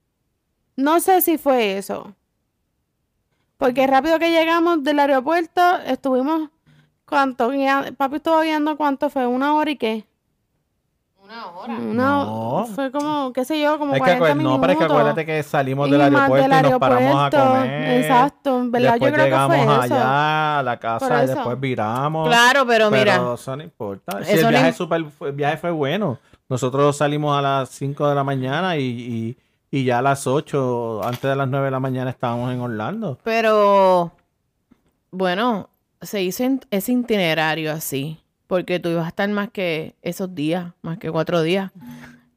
No 0.77 0.99
sé 1.01 1.21
si 1.21 1.39
fue 1.39 1.79
eso. 1.79 2.15
Porque 3.61 3.87
rápido 3.87 4.19
que 4.19 4.31
llegamos 4.33 4.83
del 4.83 4.99
aeropuerto, 4.99 5.61
estuvimos. 5.87 6.49
¿Cuánto? 7.05 7.53
Papi 7.97 8.17
estuvo 8.17 8.41
guiando 8.41 8.77
cuánto 8.77 9.09
fue, 9.11 9.27
una 9.27 9.55
hora 9.55 9.71
y 9.71 9.77
qué. 9.77 10.05
Una 11.23 11.47
hora. 11.49 11.75
Una, 11.75 11.95
No. 11.95 12.67
Fue 12.75 12.91
como, 12.91 13.33
qué 13.33 13.45
sé 13.45 13.61
yo, 13.61 13.79
como 13.79 13.93
Es 13.95 13.99
que, 14.01 14.17
40 14.17 14.25
acuer- 14.27 14.37
minutos. 14.37 14.57
no, 14.57 14.61
pero 14.61 14.73
es 14.73 14.79
que 14.79 14.85
acuérdate 14.85 15.27
que 15.27 15.43
salimos 15.43 15.91
del 15.91 16.01
aeropuerto 16.01 16.49
del 16.49 16.67
y 16.67 16.71
nos 16.71 16.79
paramos 16.81 17.17
a 17.17 17.31
comer. 17.31 18.01
Exacto, 18.01 18.61
¿verdad? 18.71 18.93
Después 18.93 19.11
yo 19.11 19.15
creo 19.15 19.25
llegamos 19.27 19.57
que 19.57 19.63
fue 19.65 19.73
eso. 19.75 19.83
allá 19.95 20.59
a 20.59 20.63
la 20.63 20.77
casa 20.79 21.25
y 21.25 21.27
después 21.29 21.61
viramos. 21.61 22.29
Claro, 22.29 22.67
pero 22.67 22.91
mira. 22.91 23.21
eso 23.35 23.57
no 23.57 23.63
importa. 23.63 24.25
Si 24.25 24.31
Eso 24.33 24.39
el 24.39 24.43
no 24.45 24.49
viaje, 24.51 24.69
im- 24.71 24.75
super, 24.75 25.05
el 25.27 25.33
viaje 25.33 25.57
fue 25.59 25.71
bueno. 25.71 26.19
Nosotros 26.49 26.97
salimos 26.97 27.37
a 27.39 27.43
las 27.43 27.69
5 27.69 28.09
de 28.09 28.15
la 28.15 28.25
mañana 28.25 28.77
y, 28.77 28.83
y- 28.85 29.37
y 29.71 29.85
ya 29.85 29.99
a 29.99 30.03
las 30.03 30.27
8, 30.27 31.03
antes 31.05 31.23
de 31.23 31.37
las 31.37 31.49
9 31.49 31.67
de 31.67 31.71
la 31.71 31.81
mañana 31.81 32.11
estábamos 32.11 32.53
en 32.53 32.61
Orlando. 32.61 33.19
Pero, 33.23 34.13
bueno, 35.11 35.71
se 36.01 36.23
hizo 36.23 36.45
ese 36.71 36.93
itinerario 36.93 37.73
así, 37.73 38.19
porque 38.47 38.81
tú 38.81 38.89
ibas 38.89 39.07
a 39.07 39.09
estar 39.09 39.29
más 39.29 39.51
que 39.51 39.95
esos 40.03 40.35
días, 40.35 40.73
más 40.83 40.99
que 40.99 41.11
cuatro 41.11 41.43
días. 41.43 41.71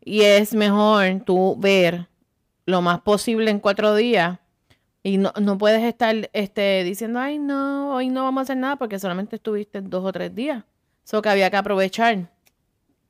Y 0.03 0.21
es 0.21 0.53
mejor 0.53 1.21
tú 1.25 1.55
ver 1.57 2.07
lo 2.65 2.81
más 2.81 3.01
posible 3.01 3.49
en 3.49 3.59
cuatro 3.59 3.95
días 3.95 4.39
y 5.01 5.17
no, 5.17 5.33
no 5.41 5.57
puedes 5.57 5.83
estar 5.83 6.29
este, 6.33 6.83
diciendo, 6.83 7.19
ay, 7.19 7.39
no, 7.39 7.95
hoy 7.95 8.09
no 8.09 8.23
vamos 8.23 8.41
a 8.41 8.43
hacer 8.43 8.57
nada 8.57 8.77
porque 8.77 8.99
solamente 8.99 9.35
estuviste 9.35 9.81
dos 9.81 10.05
o 10.05 10.11
tres 10.11 10.33
días. 10.33 10.63
Eso 11.05 11.21
que 11.21 11.29
había 11.29 11.49
que 11.49 11.57
aprovechar. 11.57 12.29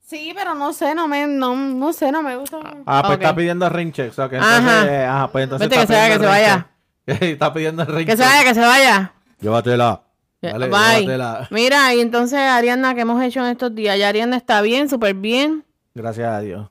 Sí, 0.05 0.33
pero 0.35 0.53
no 0.53 0.73
sé, 0.73 0.93
no 0.93 1.07
me, 1.07 1.25
no, 1.25 1.55
no 1.55 1.93
sé, 1.93 2.11
no 2.11 2.21
me 2.21 2.35
gusta. 2.35 2.57
Ah, 2.85 3.01
pues 3.05 3.15
Ok. 3.17 3.21
está 3.23 3.35
pidiendo 3.35 3.69
rain 3.69 3.91
check. 3.91 4.11
o 4.11 4.13
sea, 4.13 4.29
que 4.29 4.35
entonces, 4.35 4.59
Ajá. 4.69 5.15
ajá, 5.17 5.31
pues 5.31 5.43
entonces 5.45 5.69
Vete, 5.69 5.81
que 5.81 5.87
se 5.87 5.93
vaya, 5.93 6.13
que 6.13 6.19
se 6.19 6.25
vaya. 6.25 6.67
está 7.05 7.53
pidiendo 7.53 7.85
rain 7.85 8.05
Que 8.05 8.17
se 8.17 8.23
vaya, 8.23 8.43
que 8.43 8.53
se 8.53 8.59
vaya. 8.61 9.13
Llévatela. 9.39 10.03
Dale, 10.41 10.67
Bye. 10.67 10.99
llévatela. 11.01 11.47
Mira, 11.51 11.93
y 11.95 12.01
entonces 12.01 12.37
Ariana, 12.39 12.93
¿qué 12.95 13.01
hemos 13.01 13.21
hecho 13.23 13.39
en 13.39 13.51
estos 13.51 13.73
días? 13.73 13.97
Ya 13.97 14.09
Ariana 14.09 14.35
está 14.37 14.61
bien, 14.61 14.89
súper 14.89 15.13
bien. 15.15 15.63
Gracias 15.95 16.27
a 16.31 16.39
Dios. 16.41 16.69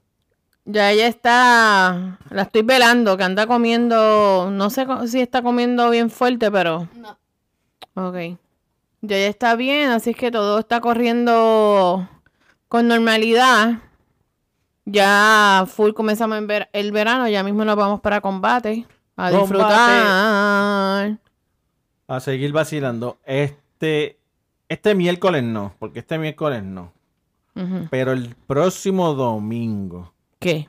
Ya 0.64 0.90
ella 0.92 1.09
está, 1.09 2.18
la 2.31 2.42
estoy 2.42 2.62
velando, 2.62 3.16
que 3.16 3.25
anda 3.25 3.47
comiendo, 3.49 4.49
no 4.53 4.71
sé 4.71 4.87
si 5.09 5.21
está 5.21 5.42
comiendo 5.42 5.90
bien 5.90 6.09
fuerte, 6.11 6.51
pero, 6.53 6.87
No. 6.95 7.18
ok. 8.09 8.38
Ya 9.01 9.16
ella 9.16 9.27
está 9.29 9.57
bien, 9.57 9.90
así 9.90 10.11
es 10.11 10.16
que 10.16 10.31
todo 10.31 10.61
está 10.61 10.81
corriendo 10.81 12.09
con 12.73 12.89
normalidad. 12.89 13.81
Ya 14.87 15.67
full 15.69 15.93
comenzamos 15.93 16.39
en 16.39 16.47
ver 16.47 16.71
el 16.73 16.91
verano, 16.91 17.29
ya 17.29 17.43
mismo 17.43 17.67
nos 17.67 17.77
vamos 17.77 18.01
para 18.01 18.23
combate, 18.23 18.87
a 19.15 19.31
Combate. 19.31 19.41
disfrutar. 19.43 21.19
A 22.09 22.21
seguir 22.21 22.51
vacilando. 22.53 23.19
Este, 23.27 24.19
este 24.71 24.95
miércoles 24.95 25.45
no, 25.45 25.75
porque 25.79 25.99
este 25.99 26.17
miércoles 26.17 26.63
no. 26.63 26.95
Pero 27.91 28.13
el 28.13 28.35
próximo 28.47 29.13
domingo, 29.13 30.15
¿Qué? 30.39 30.67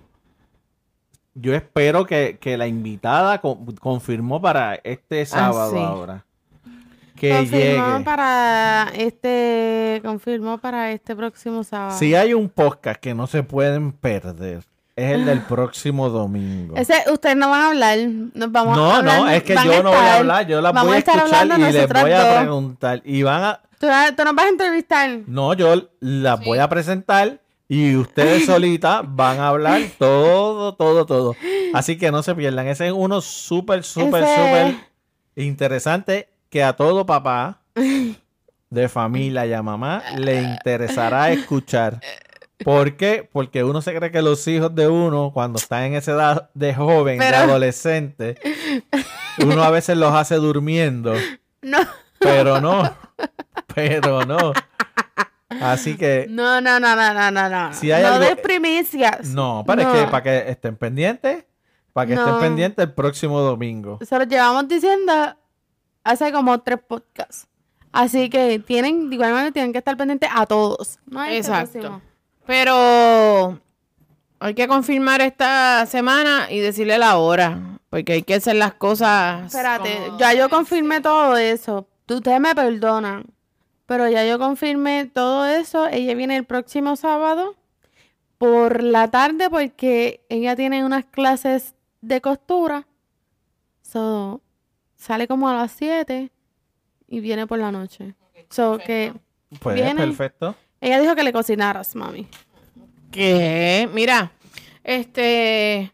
yo 1.33 1.55
espero 1.55 2.05
que, 2.05 2.37
que 2.37 2.57
la 2.57 2.67
invitada 2.67 3.39
con- 3.39 3.65
confirmó 3.77 4.41
para 4.41 4.75
este 4.83 5.25
sábado 5.25 5.71
sí. 5.71 5.77
ahora. 5.79 6.25
Que 7.29 7.37
confirmó 7.37 7.87
llegue. 7.93 8.03
para 8.05 8.91
este, 8.97 10.01
confirmó 10.03 10.57
para 10.57 10.91
este 10.91 11.15
próximo 11.15 11.63
sábado. 11.63 11.97
Si 11.97 12.13
hay 12.15 12.33
un 12.33 12.49
podcast 12.49 12.99
que 12.99 13.13
no 13.13 13.27
se 13.27 13.43
pueden 13.43 13.91
perder, 13.93 14.59
es 14.95 15.11
el 15.11 15.25
del 15.25 15.41
próximo 15.47 16.09
domingo. 16.09 16.75
Ese, 16.75 16.95
ustedes 17.11 17.35
no 17.35 17.49
van 17.49 17.61
a 17.61 17.67
hablar, 17.69 17.97
nos 18.33 18.51
vamos 18.51 18.73
a 18.77 18.81
No, 18.81 18.93
hablar, 18.93 19.19
no, 19.21 19.29
es 19.29 19.43
que 19.43 19.55
yo 19.55 19.81
no 19.83 19.89
voy 19.89 19.99
a 19.99 20.17
hablar, 20.17 20.47
yo 20.47 20.61
las 20.61 20.73
voy 20.73 20.95
a 20.95 20.97
escuchar 20.99 21.47
y 21.59 21.61
les 21.71 21.87
voy 21.89 22.11
a 22.11 22.23
dos. 22.27 22.37
preguntar. 22.39 23.01
Y 23.05 23.23
van 23.23 23.43
a, 23.43 23.59
Tú, 23.79 23.87
tú 24.15 24.23
nos 24.23 24.35
vas 24.35 24.45
a 24.45 24.49
entrevistar. 24.49 25.19
No, 25.27 25.53
yo 25.53 25.89
las 25.99 26.39
voy 26.43 26.59
a 26.59 26.69
presentar 26.69 27.39
y 27.67 27.95
ustedes 27.95 28.45
solitas 28.47 29.01
van 29.05 29.39
a 29.39 29.47
hablar 29.49 29.81
todo, 29.97 30.75
todo, 30.75 31.05
todo. 31.05 31.35
Así 31.73 31.97
que 31.97 32.11
no 32.11 32.21
se 32.23 32.33
pierdan. 32.35 32.67
Ese 32.67 32.87
es 32.87 32.93
uno 32.93 33.19
súper, 33.21 33.83
súper, 33.83 34.23
Ese- 34.23 34.35
súper 34.35 34.75
interesante 35.35 36.29
que 36.53 36.63
a 36.63 36.73
todo 36.73 37.03
papá 37.03 37.57
de 38.69 38.87
familia 38.87 39.43
y 39.47 39.53
a 39.53 39.63
mamá 39.63 40.03
le 40.15 40.39
interesará 40.43 41.31
escuchar. 41.31 41.99
¿Por 42.63 42.95
qué? 42.95 43.27
Porque 43.33 43.63
uno 43.63 43.81
se 43.81 43.93
cree 43.95 44.11
que 44.11 44.21
los 44.21 44.47
hijos 44.47 44.73
de 44.75 44.87
uno, 44.87 45.31
cuando 45.33 45.57
están 45.57 45.81
en 45.85 45.95
esa 45.95 46.11
edad 46.11 46.49
de 46.53 46.75
joven, 46.75 47.17
de 47.17 47.25
adolescente, 47.25 48.35
uno 49.39 49.63
a 49.63 49.71
veces 49.71 49.97
los 49.97 50.13
hace 50.13 50.35
durmiendo. 50.35 51.15
No, 51.63 51.79
Pero 52.19 52.61
no. 52.61 52.83
Pero 53.73 54.23
no. 54.25 54.53
Así 55.59 55.97
que 55.97 56.27
no, 56.29 56.61
no, 56.61 56.79
no, 56.79 56.95
no, 56.95 57.13
no, 57.15 57.31
no, 57.31 57.49
no. 57.49 57.73
Si 57.73 57.91
hay 57.91 58.03
no 58.03 58.09
algo- 58.09 58.19
des 58.25 58.35
primicias. 58.37 59.29
No, 59.29 59.63
No. 59.67 59.75
que 59.75 60.05
para 60.11 60.21
que 60.23 60.51
estén 60.51 60.75
pendientes, 60.77 61.45
para 61.93 62.05
que 62.07 62.13
estén 62.13 62.39
pendientes 62.39 62.85
el 62.85 62.93
próximo 62.93 63.39
domingo. 63.41 63.97
Se 64.07 64.17
lo 64.19 64.25
llevamos 64.25 64.67
diciendo 64.67 65.35
hace 66.03 66.31
como 66.31 66.59
tres 66.61 66.79
podcasts. 66.87 67.47
Así 67.91 68.29
que 68.29 68.59
tienen, 68.59 69.09
de 69.09 69.15
igual 69.15 69.33
manera, 69.33 69.51
tienen 69.51 69.71
que 69.71 69.77
estar 69.77 69.95
pendientes 69.95 70.29
a 70.33 70.45
todos. 70.45 70.99
No 71.05 71.23
Exacto. 71.25 71.71
próximo. 71.79 72.01
Pero 72.45 73.59
hay 74.39 74.53
que 74.55 74.67
confirmar 74.67 75.21
esta 75.21 75.85
semana 75.85 76.47
y 76.49 76.59
decirle 76.59 76.97
la 76.97 77.17
hora, 77.17 77.79
porque 77.89 78.13
hay 78.13 78.23
que 78.23 78.35
hacer 78.35 78.55
las 78.55 78.73
cosas. 78.73 79.45
Espérate, 79.53 79.95
como- 80.07 80.17
ya 80.17 80.33
yo 80.33 80.49
confirmé 80.49 81.01
todo 81.01 81.37
eso. 81.37 81.87
Tú- 82.05 82.15
Ustedes 82.15 82.39
me 82.39 82.53
perdonan. 82.55 83.25
Pero 83.85 84.09
ya 84.09 84.25
yo 84.25 84.39
confirmé 84.39 85.05
todo 85.13 85.45
eso. 85.45 85.87
Ella 85.87 86.15
viene 86.15 86.35
el 86.37 86.45
próximo 86.45 86.95
sábado 86.95 87.55
por 88.37 88.81
la 88.81 89.09
tarde 89.11 89.49
porque 89.49 90.25
ella 90.29 90.55
tiene 90.55 90.83
unas 90.85 91.05
clases 91.05 91.75
de 92.01 92.21
costura. 92.21 92.87
So, 93.81 94.41
sale 95.03 95.27
como 95.27 95.49
a 95.49 95.53
las 95.53 95.71
7 95.73 96.31
y 97.07 97.19
viene 97.19 97.45
por 97.45 97.59
la 97.59 97.71
noche. 97.71 98.15
So 98.49 98.77
que 98.77 99.13
Pues 99.59 99.75
Viene. 99.75 99.95
perfecto. 100.07 100.55
ella 100.81 100.99
dijo 101.01 101.15
que 101.15 101.23
le 101.23 101.33
cocinaras, 101.33 101.95
mami. 101.95 102.27
¿Qué? 103.11 103.87
Mira, 103.93 104.31
este, 104.83 105.91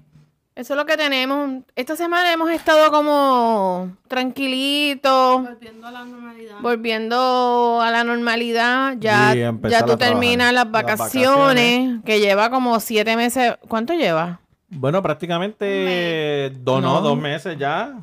eso 0.56 0.74
es 0.74 0.78
lo 0.78 0.86
que 0.86 0.96
tenemos. 0.96 1.64
Esta 1.76 1.96
semana 1.96 2.32
hemos 2.32 2.50
estado 2.52 2.90
como 2.92 3.98
tranquilitos, 4.08 5.44
Volviendo 5.44 5.88
a 5.88 5.92
la 5.92 6.06
normalidad. 6.06 6.56
volviendo 6.62 7.82
a 7.82 7.92
la 7.92 8.04
normalidad. 8.04 8.96
Ya, 9.00 9.34
ya 9.34 9.86
tú 9.86 9.98
terminas 9.98 10.54
las 10.54 10.66
Las 10.66 10.72
vacaciones, 10.72 12.02
que 12.06 12.20
lleva 12.20 12.50
como 12.50 12.80
siete 12.80 13.16
meses. 13.18 13.56
¿Cuánto 13.68 13.94
lleva? 13.94 14.40
Bueno, 14.70 15.02
prácticamente 15.02 16.52
dos, 16.62 16.82
No. 16.82 17.02
dos 17.02 17.18
meses 17.18 17.58
ya. 17.58 17.96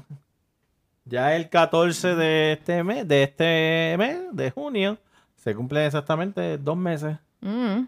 Ya 1.09 1.37
el 1.37 1.49
14 1.49 2.15
de 2.17 2.53
este 2.55 2.83
mes, 2.83 3.07
de 3.07 3.23
este 3.23 3.95
mes, 3.97 4.19
de 4.33 4.51
junio, 4.51 4.99
se 5.37 5.55
cumplen 5.55 5.85
exactamente 5.85 6.59
dos 6.59 6.77
meses. 6.77 7.17
Mm, 7.41 7.85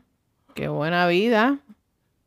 qué 0.55 0.69
buena 0.69 1.07
vida. 1.09 1.59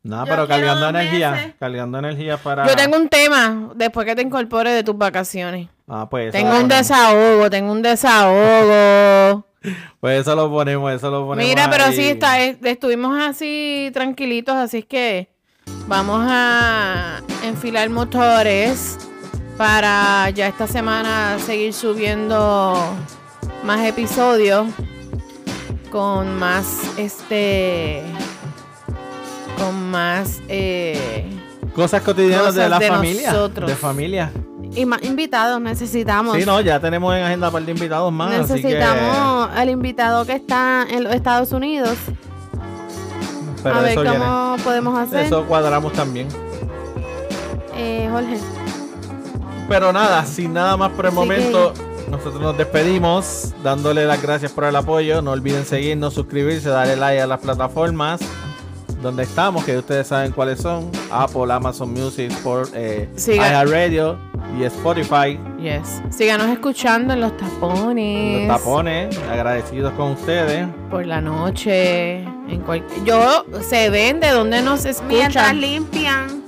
Nada, 0.02 0.24
pero 0.26 0.46
cargando 0.48 0.88
energía, 0.88 1.30
meses. 1.30 1.54
cargando 1.58 1.98
energía 1.98 2.36
para... 2.36 2.66
Yo 2.66 2.76
tengo 2.76 2.96
un 2.96 3.08
tema 3.08 3.70
después 3.74 4.04
que 4.04 4.14
te 4.16 4.22
incorpores 4.22 4.74
de 4.74 4.82
tus 4.82 4.98
vacaciones. 4.98 5.68
Ah, 5.88 6.08
pues 6.10 6.28
eso 6.28 6.32
Tengo 6.36 6.50
un 6.50 6.62
ponemos. 6.62 6.76
desahogo, 6.78 7.50
tengo 7.50 7.72
un 7.72 7.82
desahogo. 7.82 9.46
Pues 10.00 10.22
eso 10.22 10.34
lo 10.34 10.50
ponemos, 10.50 10.92
eso 10.92 11.08
lo 11.08 11.24
ponemos 11.24 11.48
Mira, 11.48 11.70
pero 11.70 11.84
ahí. 11.84 11.94
sí, 11.94 12.02
está, 12.08 12.40
es- 12.40 12.56
estuvimos 12.64 13.16
así 13.22 13.90
tranquilitos, 13.94 14.56
así 14.56 14.78
es 14.78 14.84
que 14.86 15.28
vamos 15.86 16.20
a 16.28 17.22
enfilar 17.44 17.88
motores 17.88 18.98
para 19.62 20.28
ya 20.30 20.48
esta 20.48 20.66
semana 20.66 21.38
seguir 21.38 21.72
subiendo 21.72 22.74
más 23.62 23.86
episodios 23.86 24.66
con 25.88 26.36
más 26.36 26.66
este 26.96 28.02
con 29.56 29.88
más 29.92 30.40
eh, 30.48 31.24
Cosas 31.76 32.02
cotidianas 32.02 32.56
de 32.56 32.68
la 32.68 32.80
de 32.80 32.88
familia. 32.88 33.30
nosotros. 33.30 33.70
De 33.70 33.76
familia. 33.76 34.32
Y 34.74 34.84
más 34.84 35.00
invitados 35.04 35.60
necesitamos. 35.60 36.36
Sí, 36.36 36.44
no, 36.44 36.60
ya 36.60 36.80
tenemos 36.80 37.14
en 37.14 37.22
agenda 37.22 37.48
par 37.52 37.62
de 37.64 37.70
invitados 37.70 38.12
más. 38.12 38.32
así 38.32 38.60
que- 38.62 38.68
necesitamos 38.68 39.48
el 39.58 39.70
invitado 39.70 40.26
que 40.26 40.32
está 40.32 40.88
en 40.90 41.04
los 41.04 41.14
Estados 41.14 41.52
Unidos. 41.52 41.96
pero 43.62 43.76
a 43.76 43.80
ver 43.80 43.94
cómo 43.94 44.56
podemos 44.64 44.98
hacer. 44.98 45.20
Eso 45.26 45.44
cuadramos 45.46 45.92
también. 45.92 46.26
Eh, 47.76 48.08
Jorge. 48.10 48.61
Pero 49.68 49.92
nada, 49.92 50.24
sin 50.26 50.52
nada 50.52 50.76
más 50.76 50.90
por 50.92 51.06
el 51.06 51.10
Así 51.10 51.16
momento, 51.16 51.72
nosotros 52.10 52.40
nos 52.42 52.56
despedimos 52.58 53.54
dándole 53.62 54.04
las 54.06 54.20
gracias 54.20 54.52
por 54.52 54.64
el 54.64 54.76
apoyo. 54.76 55.22
No 55.22 55.30
olviden 55.32 55.64
seguirnos, 55.64 56.14
suscribirse, 56.14 56.68
darle 56.68 56.96
like 56.96 57.20
a 57.20 57.26
las 57.26 57.40
plataformas 57.40 58.20
donde 59.00 59.24
estamos, 59.24 59.64
que 59.64 59.76
ustedes 59.78 60.06
saben 60.08 60.32
cuáles 60.32 60.60
son: 60.60 60.90
Apple, 61.10 61.52
Amazon 61.52 61.92
Music, 61.92 62.32
por 62.42 62.68
eh, 62.74 63.08
iHeartRadio 63.16 64.16
y 64.60 64.64
Spotify. 64.64 65.38
Yes. 65.60 66.02
Síganos 66.10 66.48
escuchando 66.48 67.14
en 67.14 67.20
los 67.20 67.36
tapones. 67.36 68.46
Los 68.48 68.58
tapones, 68.58 69.18
agradecidos 69.30 69.92
con 69.94 70.12
ustedes. 70.12 70.66
Por 70.90 71.06
la 71.06 71.20
noche. 71.20 72.18
En 72.48 72.60
cual- 72.66 72.84
Yo 73.04 73.46
se 73.62 73.88
ven 73.88 74.20
de 74.20 74.30
donde 74.30 74.60
nos 74.60 74.84
Mientras 74.84 75.00
escuchan. 75.00 75.60
limpian. 75.60 76.41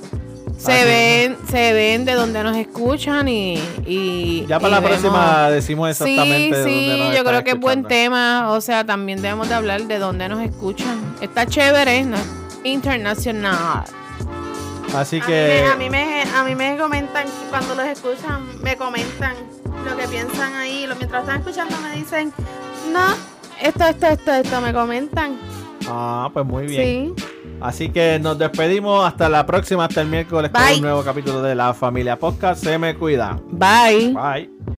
Se 0.64 0.72
Ah, 0.80 0.84
ven, 0.84 1.36
se 1.50 1.72
ven 1.74 2.04
de 2.04 2.14
donde 2.14 2.42
nos 2.42 2.56
escuchan 2.56 3.28
y. 3.28 3.58
y 3.86 4.46
Ya 4.46 4.58
para 4.58 4.68
y 4.68 4.70
la 4.72 4.80
vemos- 4.80 5.00
próxima 5.00 5.50
decimos 5.50 5.90
exactamente 5.90 6.64
Sí, 6.64 6.70
de 6.86 6.90
dónde 6.90 6.94
sí, 6.94 6.98
nos 7.08 7.16
yo 7.16 7.24
creo 7.24 7.44
que 7.44 7.50
es 7.50 7.60
buen 7.60 7.84
tema. 7.84 8.50
O 8.52 8.60
sea, 8.60 8.84
también 8.84 9.20
debemos 9.20 9.48
de 9.48 9.54
hablar 9.54 9.82
de 9.82 9.98
dónde 9.98 10.28
nos 10.28 10.40
escuchan. 10.40 11.16
Está 11.20 11.46
chévere, 11.46 12.04
¿no? 12.04 12.16
Internacional. 12.64 13.84
Así 14.94 15.20
A 15.20 15.26
que 15.26 15.32
mí, 15.32 15.62
me, 15.62 15.68
a, 15.70 15.76
mí 15.76 15.90
me, 15.90 16.22
a 16.22 16.44
mí 16.44 16.54
me 16.54 16.76
comentan, 16.78 17.26
cuando 17.50 17.74
los 17.74 17.84
escuchan, 17.86 18.46
me 18.62 18.76
comentan 18.76 19.34
lo 19.84 19.96
que 19.96 20.06
piensan 20.08 20.54
ahí. 20.54 20.86
Lo, 20.86 20.94
mientras 20.96 21.22
están 21.22 21.40
escuchando 21.40 21.76
me 21.80 21.96
dicen, 21.96 22.32
no, 22.92 23.06
esto, 23.60 23.84
esto, 23.86 24.06
esto, 24.06 24.32
esto, 24.32 24.60
me 24.60 24.72
comentan. 24.72 25.36
Ah, 25.88 26.30
pues 26.32 26.46
muy 26.46 26.66
bien. 26.66 27.14
Sí. 27.16 27.24
Así 27.64 27.88
que 27.88 28.18
nos 28.18 28.38
despedimos 28.38 29.06
hasta 29.06 29.26
la 29.30 29.46
próxima, 29.46 29.86
hasta 29.86 30.02
el 30.02 30.08
miércoles 30.08 30.50
con 30.50 30.62
Bye. 30.62 30.74
un 30.76 30.82
nuevo 30.82 31.02
capítulo 31.02 31.40
de 31.40 31.54
La 31.54 31.72
Familia 31.72 32.18
Podcast. 32.18 32.62
Se 32.62 32.76
me 32.76 32.94
cuida. 32.94 33.40
Bye. 33.52 34.12
Bye. 34.12 34.53